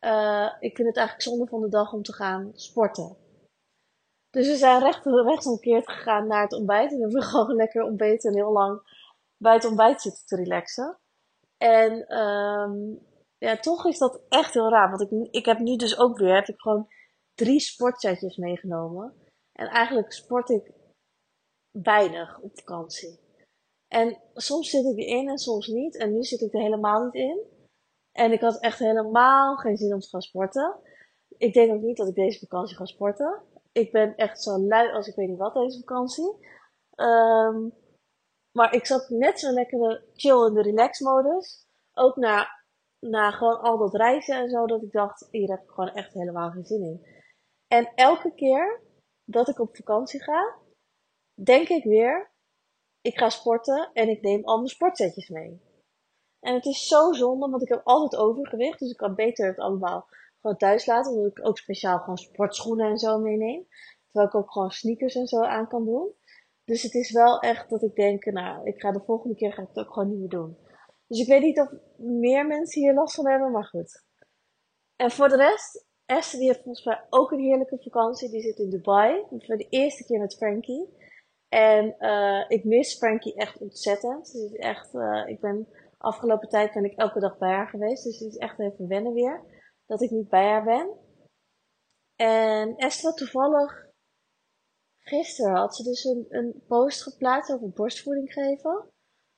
Uh, 0.00 0.52
ik 0.60 0.76
vind 0.76 0.88
het 0.88 0.96
eigenlijk 0.96 1.28
zonde 1.28 1.46
van 1.46 1.60
de 1.60 1.68
dag 1.68 1.92
om 1.92 2.02
te 2.02 2.12
gaan 2.12 2.50
sporten. 2.54 3.16
Dus 4.30 4.46
we 4.46 4.56
zijn 4.56 4.82
recht, 4.82 5.04
rechtsomkeerd 5.04 5.90
gegaan 5.90 6.26
naar 6.26 6.42
het 6.42 6.52
ontbijt. 6.52 6.92
En 6.92 7.00
hebben 7.00 7.20
we 7.20 7.26
gewoon 7.26 7.56
lekker 7.56 7.82
ontbeten 7.82 8.30
en 8.30 8.36
heel 8.36 8.52
lang 8.52 8.80
bij 9.36 9.54
het 9.54 9.64
ontbijt 9.64 10.00
zitten 10.00 10.26
te 10.26 10.36
relaxen. 10.36 10.98
En 11.56 12.18
um, 12.18 13.06
ja, 13.38 13.56
toch 13.56 13.86
is 13.86 13.98
dat 13.98 14.20
echt 14.28 14.54
heel 14.54 14.70
raar. 14.70 14.90
Want 14.90 15.00
ik, 15.00 15.28
ik 15.30 15.44
heb 15.44 15.58
nu 15.58 15.76
dus 15.76 15.98
ook 15.98 16.18
weer, 16.18 16.34
heb 16.34 16.46
ik 16.46 16.60
gewoon 16.60 16.88
drie 17.34 17.60
sportsetjes 17.60 18.36
meegenomen. 18.36 19.14
En 19.52 19.66
eigenlijk 19.66 20.12
sport 20.12 20.48
ik 20.48 20.78
weinig 21.70 22.40
op 22.40 22.58
vakantie. 22.58 23.18
En 23.88 24.20
soms 24.34 24.70
zit 24.70 24.84
ik 24.84 24.98
erin 24.98 25.28
en 25.28 25.38
soms 25.38 25.66
niet. 25.66 25.96
En 25.96 26.12
nu 26.12 26.22
zit 26.22 26.40
ik 26.40 26.54
er 26.54 26.60
helemaal 26.60 27.04
niet 27.04 27.14
in. 27.14 27.40
En 28.12 28.32
ik 28.32 28.40
had 28.40 28.60
echt 28.60 28.78
helemaal 28.78 29.56
geen 29.56 29.76
zin 29.76 29.94
om 29.94 30.00
te 30.00 30.08
gaan 30.08 30.22
sporten. 30.22 30.76
Ik 31.28 31.52
denk 31.52 31.72
ook 31.72 31.80
niet 31.80 31.96
dat 31.96 32.08
ik 32.08 32.14
deze 32.14 32.38
vakantie 32.38 32.76
ga 32.76 32.84
sporten. 32.84 33.42
Ik 33.72 33.92
ben 33.92 34.16
echt 34.16 34.42
zo 34.42 34.58
lui 34.58 34.92
als 34.92 35.06
ik 35.06 35.14
weet 35.14 35.28
niet 35.28 35.38
wat 35.38 35.54
deze 35.54 35.78
vakantie. 35.78 36.48
Ehm, 36.94 37.68
maar 38.52 38.74
ik 38.74 38.86
zat 38.86 39.08
net 39.08 39.40
zo 39.40 39.52
lekker 39.52 40.04
chill 40.14 40.46
in 40.46 40.54
de 40.54 40.62
relax 40.62 41.00
modus. 41.00 41.66
Ook 41.94 42.16
na, 42.16 42.48
na 42.98 43.30
gewoon 43.30 43.60
al 43.60 43.78
dat 43.78 43.94
reizen 43.94 44.36
en 44.36 44.50
zo. 44.50 44.66
Dat 44.66 44.82
ik 44.82 44.92
dacht, 44.92 45.28
hier 45.30 45.50
heb 45.50 45.62
ik 45.62 45.70
gewoon 45.70 45.90
echt 45.90 46.12
helemaal 46.12 46.50
geen 46.50 46.64
zin 46.64 46.82
in. 46.82 47.06
En 47.66 47.92
elke 47.94 48.34
keer 48.34 48.80
dat 49.24 49.48
ik 49.48 49.58
op 49.58 49.76
vakantie 49.76 50.22
ga, 50.22 50.54
denk 51.44 51.68
ik 51.68 51.84
weer, 51.84 52.30
ik 53.00 53.18
ga 53.18 53.28
sporten 53.28 53.90
en 53.92 54.08
ik 54.08 54.22
neem 54.22 54.44
al 54.44 54.56
mijn 54.56 54.68
sportsetjes 54.68 55.28
mee. 55.28 55.60
En 56.40 56.54
het 56.54 56.64
is 56.64 56.86
zo 56.86 57.12
zonde, 57.12 57.48
want 57.48 57.62
ik 57.62 57.68
heb 57.68 57.80
altijd 57.84 58.22
overgewicht. 58.22 58.78
Dus 58.78 58.90
ik 58.90 58.96
kan 58.96 59.14
beter 59.14 59.46
het 59.46 59.58
allemaal 59.58 60.08
gewoon 60.40 60.56
thuis 60.56 60.86
laten. 60.86 61.12
Omdat 61.12 61.38
ik 61.38 61.46
ook 61.46 61.58
speciaal 61.58 61.98
gewoon 61.98 62.18
sportschoenen 62.18 62.90
en 62.90 62.98
zo 62.98 63.18
meeneem. 63.18 63.66
Terwijl 64.04 64.28
ik 64.28 64.34
ook 64.34 64.52
gewoon 64.52 64.70
sneakers 64.70 65.14
en 65.14 65.26
zo 65.26 65.42
aan 65.42 65.68
kan 65.68 65.84
doen. 65.84 66.14
Dus 66.64 66.82
het 66.82 66.94
is 66.94 67.10
wel 67.10 67.40
echt 67.40 67.70
dat 67.70 67.82
ik 67.82 67.94
denk, 67.94 68.24
nou, 68.24 68.66
ik 68.66 68.80
ga 68.80 68.92
de 68.92 69.02
volgende 69.06 69.36
keer 69.36 69.52
ga 69.52 69.62
ik 69.62 69.68
het 69.68 69.86
ook 69.86 69.92
gewoon 69.92 70.08
niet 70.08 70.18
meer 70.18 70.28
doen. 70.28 70.56
Dus 71.06 71.20
ik 71.20 71.26
weet 71.26 71.42
niet 71.42 71.60
of 71.60 71.70
meer 71.96 72.46
mensen 72.46 72.82
hier 72.82 72.94
last 72.94 73.14
van 73.14 73.28
hebben, 73.28 73.50
maar 73.50 73.64
goed. 73.64 74.04
En 74.96 75.10
voor 75.10 75.28
de 75.28 75.36
rest, 75.36 75.86
Esther 76.06 76.38
die 76.38 76.48
heeft 76.48 76.62
volgens 76.62 76.84
mij 76.84 77.06
ook 77.10 77.30
een 77.30 77.40
heerlijke 77.40 77.78
vakantie. 77.80 78.30
Die 78.30 78.42
zit 78.42 78.58
in 78.58 78.70
Dubai. 78.70 79.24
Voor 79.28 79.56
de 79.56 79.68
eerste 79.68 80.04
keer 80.04 80.20
met 80.20 80.36
Frankie. 80.36 80.88
En 81.50 81.96
uh, 81.98 82.44
ik 82.48 82.64
mis 82.64 82.96
Frankie 82.96 83.34
echt 83.34 83.60
ontzettend. 83.60 84.32
Dus 84.32 84.52
echt, 84.52 84.94
uh, 84.94 85.22
ik 85.26 85.40
ben 85.40 85.68
afgelopen 85.98 86.48
tijd 86.48 86.72
ben 86.72 86.84
ik 86.84 86.96
elke 86.98 87.20
dag 87.20 87.38
bij 87.38 87.50
haar 87.50 87.68
geweest. 87.68 88.04
Dus 88.04 88.18
het 88.18 88.28
is 88.28 88.36
echt 88.36 88.58
even 88.58 88.88
wennen 88.88 89.12
weer. 89.12 89.42
Dat 89.86 90.02
ik 90.02 90.10
niet 90.10 90.28
bij 90.28 90.46
haar 90.46 90.64
ben. 90.64 90.96
En 92.16 92.76
Esther 92.76 93.14
toevallig 93.14 93.88
gisteren 94.98 95.56
had 95.56 95.76
ze 95.76 95.82
dus 95.82 96.04
een, 96.04 96.26
een 96.28 96.62
post 96.66 97.02
geplaatst 97.02 97.52
over 97.52 97.70
borstvoeding 97.70 98.32
geven. 98.32 98.88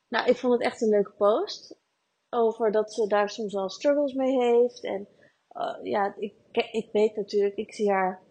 Nou, 0.08 0.28
ik 0.28 0.36
vond 0.36 0.52
het 0.52 0.62
echt 0.62 0.80
een 0.80 0.88
leuke 0.88 1.12
post. 1.12 1.80
Over 2.28 2.72
dat 2.72 2.92
ze 2.92 3.06
daar 3.06 3.30
soms 3.30 3.52
wel 3.52 3.68
struggles 3.68 4.12
mee 4.12 4.36
heeft. 4.36 4.84
En 4.84 5.08
uh, 5.52 5.78
ja, 5.82 6.14
ik, 6.18 6.34
ik 6.72 6.88
weet 6.92 7.16
natuurlijk, 7.16 7.56
ik 7.56 7.74
zie 7.74 7.90
haar 7.90 8.22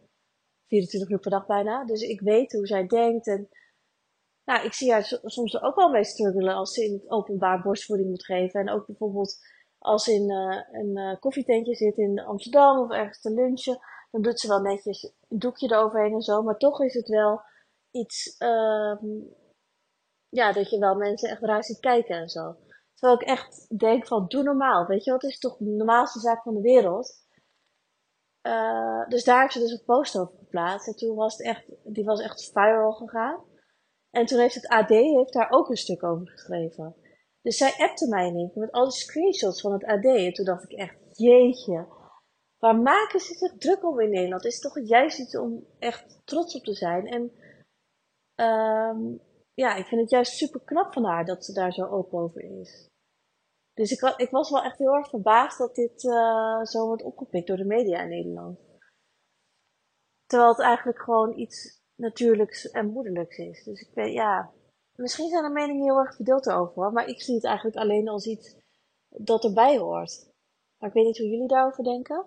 24 0.67 1.09
uur 1.09 1.19
per 1.19 1.31
dag 1.31 1.45
bijna. 1.45 1.85
Dus 1.85 2.01
ik 2.01 2.21
weet 2.21 2.51
hoe 2.51 2.67
zij 2.67 2.87
denkt. 2.87 3.27
En 3.27 3.49
nou, 4.45 4.65
ik 4.65 4.73
zie 4.73 4.91
haar 4.91 5.19
soms 5.23 5.61
ook 5.61 5.75
wel 5.75 5.89
mee 5.89 6.03
struggelen 6.03 6.53
als 6.53 6.73
ze 6.73 6.85
in 6.85 6.93
het 6.93 7.09
openbaar 7.09 7.61
borstvoeding 7.61 8.09
moet 8.09 8.25
geven. 8.25 8.59
En 8.59 8.69
ook 8.69 8.85
bijvoorbeeld 8.85 9.37
als 9.77 10.03
ze 10.03 10.13
in 10.13 10.31
uh, 10.31 10.81
een 10.81 10.97
uh, 10.97 11.19
koffietentje 11.19 11.75
zit 11.75 11.97
in 11.97 12.19
Amsterdam 12.19 12.79
of 12.79 12.91
ergens 12.91 13.21
te 13.21 13.33
lunchen. 13.33 13.79
Dan 14.11 14.21
doet 14.21 14.39
ze 14.39 14.47
wel 14.47 14.61
netjes 14.61 15.03
een 15.03 15.39
doekje 15.39 15.71
eroverheen 15.71 16.13
en 16.13 16.21
zo. 16.21 16.41
Maar 16.41 16.57
toch 16.57 16.81
is 16.81 16.93
het 16.93 17.07
wel 17.07 17.41
iets, 17.91 18.35
um, 18.39 19.35
ja, 20.29 20.51
dat 20.51 20.69
je 20.69 20.79
wel 20.79 20.95
mensen 20.95 21.29
echt 21.29 21.41
raar 21.41 21.63
ziet 21.63 21.79
kijken 21.79 22.15
en 22.15 22.29
zo. 22.29 22.55
Terwijl 22.93 23.21
ik 23.21 23.27
echt 23.27 23.79
denk 23.79 24.07
van, 24.07 24.27
doe 24.27 24.43
normaal. 24.43 24.85
Weet 24.85 25.03
je 25.03 25.11
wat, 25.11 25.23
is 25.23 25.39
toch 25.39 25.57
de 25.57 25.65
normaalste 25.65 26.19
zaak 26.19 26.41
van 26.41 26.53
de 26.53 26.61
wereld. 26.61 27.19
Uh, 28.47 29.07
dus 29.07 29.23
daar 29.23 29.41
heeft 29.41 29.53
ze 29.53 29.59
dus 29.59 29.71
een 29.71 29.85
post 29.85 30.17
over 30.17 30.37
geplaatst. 30.37 30.87
En 30.87 30.95
toen 30.95 31.15
was 31.15 31.37
het 31.37 31.45
echt, 31.45 31.65
die 31.83 32.05
was 32.05 32.21
echt 32.21 32.51
viral 32.53 32.91
gegaan. 32.91 33.43
En 34.11 34.25
toen 34.25 34.39
heeft 34.39 34.55
het 34.55 34.67
AD 34.67 34.89
heeft 34.89 35.33
daar 35.33 35.51
ook 35.51 35.69
een 35.69 35.77
stuk 35.77 36.03
over 36.03 36.29
geschreven. 36.29 36.95
Dus 37.41 37.57
zij 37.57 37.73
appte 37.77 38.07
mij 38.07 38.27
in 38.27 38.51
met 38.53 38.71
al 38.71 38.83
die 38.83 38.99
screenshots 38.99 39.61
van 39.61 39.71
het 39.71 39.85
AD. 39.85 40.03
En 40.03 40.33
toen 40.33 40.45
dacht 40.45 40.63
ik 40.63 40.77
echt, 40.77 40.97
jeetje. 41.11 41.87
Waar 42.57 42.75
maken 42.75 43.19
ze 43.19 43.33
zich 43.33 43.57
druk 43.57 43.83
om 43.83 43.99
in 43.99 44.09
Nederland? 44.09 44.45
Is 44.45 44.59
toch 44.59 44.79
juist 44.87 45.19
iets 45.19 45.37
om 45.37 45.65
echt 45.79 46.21
trots 46.25 46.55
op 46.55 46.63
te 46.63 46.73
zijn. 46.73 47.07
En 47.07 47.31
um, 48.45 49.21
ja, 49.53 49.75
ik 49.75 49.85
vind 49.85 50.01
het 50.01 50.09
juist 50.09 50.33
super 50.33 50.61
knap 50.61 50.93
van 50.93 51.05
haar 51.05 51.25
dat 51.25 51.45
ze 51.45 51.53
daar 51.53 51.73
zo 51.73 51.85
open 51.85 52.19
over 52.19 52.59
is. 52.59 52.89
Dus 53.73 53.91
ik, 53.91 54.13
ik 54.17 54.29
was 54.29 54.49
wel 54.49 54.63
echt 54.63 54.77
heel 54.77 54.95
erg 54.95 55.09
verbaasd 55.09 55.57
dat 55.57 55.75
dit 55.75 56.03
uh, 56.03 56.63
zo 56.63 56.85
wordt 56.85 57.03
opgepikt 57.03 57.47
door 57.47 57.57
de 57.57 57.65
media 57.65 58.01
in 58.01 58.09
Nederland. 58.09 58.59
Terwijl 60.25 60.51
het 60.51 60.61
eigenlijk 60.61 61.01
gewoon 61.01 61.39
iets 61.39 61.80
natuurlijks 62.01 62.71
en 62.71 62.91
moederlijks 62.91 63.37
is. 63.37 63.63
Dus 63.63 63.81
ik 63.81 63.93
weet, 63.93 64.13
ja, 64.13 64.51
misschien 64.95 65.29
zijn 65.29 65.43
de 65.43 65.49
meningen 65.49 65.83
heel 65.83 65.99
erg 65.99 66.15
verdeeld 66.15 66.49
over, 66.49 66.91
maar 66.91 67.07
ik 67.07 67.21
zie 67.21 67.35
het 67.35 67.43
eigenlijk 67.43 67.77
alleen 67.77 68.09
als 68.09 68.25
iets 68.25 68.55
dat 69.07 69.43
erbij 69.43 69.77
hoort. 69.77 70.29
Maar 70.77 70.89
ik 70.89 70.95
weet 70.95 71.05
niet 71.05 71.17
hoe 71.17 71.27
jullie 71.27 71.47
daarover 71.47 71.83
denken. 71.83 72.25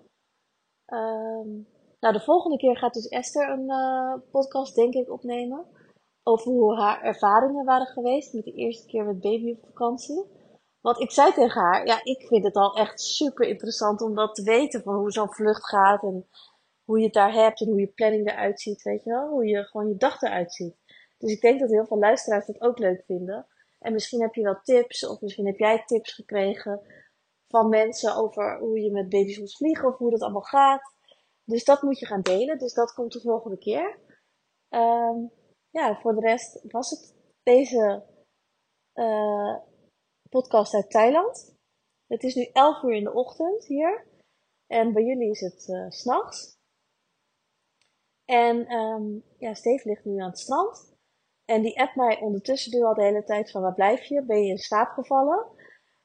Um, 0.87 1.67
nou, 2.01 2.13
de 2.13 2.21
volgende 2.21 2.57
keer 2.57 2.77
gaat 2.77 2.95
dus 2.95 3.09
Esther 3.09 3.49
een 3.49 3.71
uh, 3.71 4.15
podcast, 4.31 4.75
denk 4.75 4.95
ik, 4.95 5.11
opnemen. 5.11 5.67
Over 6.23 6.53
hoe 6.53 6.77
haar 6.77 7.03
ervaringen 7.03 7.65
waren 7.65 7.87
geweest 7.87 8.33
met 8.33 8.45
de 8.45 8.53
eerste 8.53 8.87
keer 8.87 9.05
met 9.05 9.21
baby 9.21 9.51
op 9.51 9.65
vakantie. 9.65 10.25
Want 10.81 11.01
ik 11.01 11.11
zei 11.11 11.33
tegen 11.33 11.61
haar, 11.61 11.87
ja, 11.87 12.01
ik 12.03 12.27
vind 12.27 12.45
het 12.45 12.55
al 12.55 12.77
echt 12.77 13.01
super 13.01 13.47
interessant 13.47 14.01
om 14.01 14.15
dat 14.15 14.35
te 14.35 14.43
weten 14.43 14.83
van 14.83 14.95
hoe 14.95 15.11
zo'n 15.11 15.35
vlucht 15.35 15.69
gaat 15.69 16.03
en 16.03 16.27
hoe 16.85 16.99
je 16.99 17.05
het 17.05 17.15
daar 17.15 17.33
hebt 17.33 17.61
en 17.61 17.67
hoe 17.67 17.81
je 17.81 17.87
planning 17.87 18.31
eruit 18.31 18.61
ziet, 18.61 18.83
weet 18.83 19.05
je 19.05 19.11
wel? 19.11 19.29
Hoe 19.29 19.47
je 19.47 19.65
gewoon 19.65 19.89
je 19.89 19.97
dag 19.97 20.23
eruit 20.23 20.53
ziet. 20.53 20.77
Dus 21.19 21.33
ik 21.33 21.41
denk 21.41 21.61
dat 21.61 21.71
heel 21.71 21.87
veel 21.87 21.99
luisteraars 21.99 22.47
dat 22.47 22.61
ook 22.61 22.79
leuk 22.79 23.03
vinden. 23.07 23.47
En 23.79 23.93
misschien 23.93 24.21
heb 24.21 24.35
je 24.35 24.43
wel 24.43 24.61
tips, 24.63 25.07
of 25.07 25.21
misschien 25.21 25.47
heb 25.47 25.59
jij 25.59 25.83
tips 25.85 26.13
gekregen 26.13 26.81
van 27.49 27.69
mensen 27.69 28.17
over 28.17 28.59
hoe 28.59 28.81
je 28.81 28.91
met 28.91 29.09
baby's 29.09 29.39
moet 29.39 29.57
vliegen 29.57 29.89
of 29.89 29.99
hoe 29.99 30.11
dat 30.11 30.23
allemaal 30.23 30.43
gaat. 30.43 30.93
Dus 31.45 31.65
dat 31.65 31.83
moet 31.83 31.99
je 31.99 32.07
gaan 32.07 32.21
delen. 32.21 32.59
Dus 32.59 32.75
dat 32.75 32.93
komt 32.93 33.13
de 33.13 33.21
volgende 33.21 33.59
keer. 33.59 33.99
Um, 34.69 35.31
ja, 35.71 36.01
voor 36.01 36.15
de 36.15 36.21
rest 36.21 36.73
was 36.73 36.91
het 36.91 37.15
deze 37.43 38.05
uh, 38.95 39.57
podcast 40.29 40.75
uit 40.75 40.91
Thailand. 40.91 41.55
Het 42.07 42.23
is 42.23 42.35
nu 42.35 42.43
11 42.53 42.83
uur 42.83 42.95
in 42.95 43.05
de 43.05 43.13
ochtend 43.13 43.67
hier. 43.67 44.07
En 44.67 44.93
bij 44.93 45.05
jullie 45.05 45.31
is 45.31 45.41
het 45.41 45.69
uh, 45.69 45.91
s'nachts. 45.91 46.53
En 48.25 48.73
um, 48.73 49.23
ja, 49.39 49.55
Steve 49.55 49.89
ligt 49.89 50.05
nu 50.05 50.21
aan 50.21 50.29
het 50.29 50.39
strand. 50.39 50.93
En 51.45 51.63
die 51.63 51.81
appt 51.81 51.97
mij 51.97 52.21
ondertussen 52.21 52.79
nu 52.79 52.85
al 52.85 52.95
de 52.95 53.03
hele 53.03 53.25
tijd 53.25 53.51
van 53.51 53.63
waar 53.63 53.75
blijf 53.75 54.05
je? 54.05 54.23
Ben 54.23 54.43
je 54.43 54.51
in 54.51 54.59
slaap 54.59 54.91
gevallen? 54.91 55.47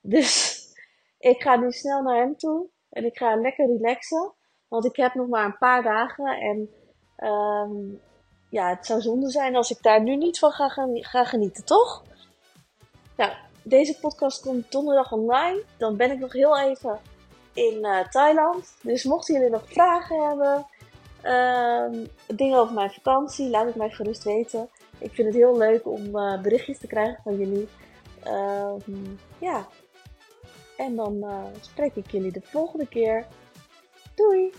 Dus 0.02 0.58
ik 1.18 1.42
ga 1.42 1.56
nu 1.56 1.72
snel 1.72 2.02
naar 2.02 2.18
hem 2.18 2.38
toe. 2.38 2.70
En 2.90 3.06
ik 3.06 3.18
ga 3.18 3.36
lekker 3.36 3.68
relaxen. 3.68 4.34
Want 4.68 4.86
ik 4.86 4.96
heb 4.96 5.14
nog 5.14 5.28
maar 5.28 5.46
een 5.46 5.58
paar 5.58 5.84
dagen. 5.84 6.26
En 6.26 6.70
um, 7.30 8.02
ja, 8.50 8.70
het 8.70 8.86
zou 8.86 9.02
zonde 9.02 9.30
zijn 9.30 9.56
als 9.56 9.72
ik 9.72 9.82
daar 9.82 10.02
nu 10.02 10.16
niet 10.16 10.40
van 10.40 10.52
ga, 10.52 10.70
ga 10.94 11.26
genieten, 11.26 11.66
toch? 11.66 12.04
Nou, 13.18 13.32
deze 13.64 14.00
podcast 14.00 14.42
komt 14.42 14.72
donderdag 14.72 15.12
online. 15.12 15.64
Dan 15.78 15.98
ben 15.98 16.12
ik 16.12 16.20
nog 16.20 16.34
heel 16.34 16.60
even 16.60 17.00
in 17.54 17.78
uh, 17.82 18.08
Thailand. 18.08 18.76
Dus 18.82 19.04
mochten 19.04 19.34
jullie 19.34 19.50
nog 19.50 19.72
vragen 19.72 20.28
hebben, 20.28 20.66
uh, 21.24 22.06
dingen 22.28 22.60
over 22.60 22.74
mijn 22.74 22.92
vakantie, 22.92 23.50
laat 23.50 23.66
het 23.66 23.76
mij 23.76 23.90
gerust 23.90 24.24
weten. 24.24 24.70
Ik 24.98 25.14
vind 25.14 25.28
het 25.28 25.38
heel 25.38 25.58
leuk 25.58 25.88
om 25.88 26.16
uh, 26.16 26.42
berichtjes 26.42 26.78
te 26.78 26.88
krijgen 26.88 27.20
van 27.24 27.38
jullie. 27.38 27.68
Uh, 28.26 28.74
ja. 29.38 29.68
En 30.78 30.96
dan 30.96 31.16
uh, 31.16 31.44
spreek 31.62 31.96
ik 31.96 32.12
jullie 32.12 32.32
de 32.32 32.42
volgende 32.44 32.88
keer. 32.88 33.26
Doei! 34.16 34.52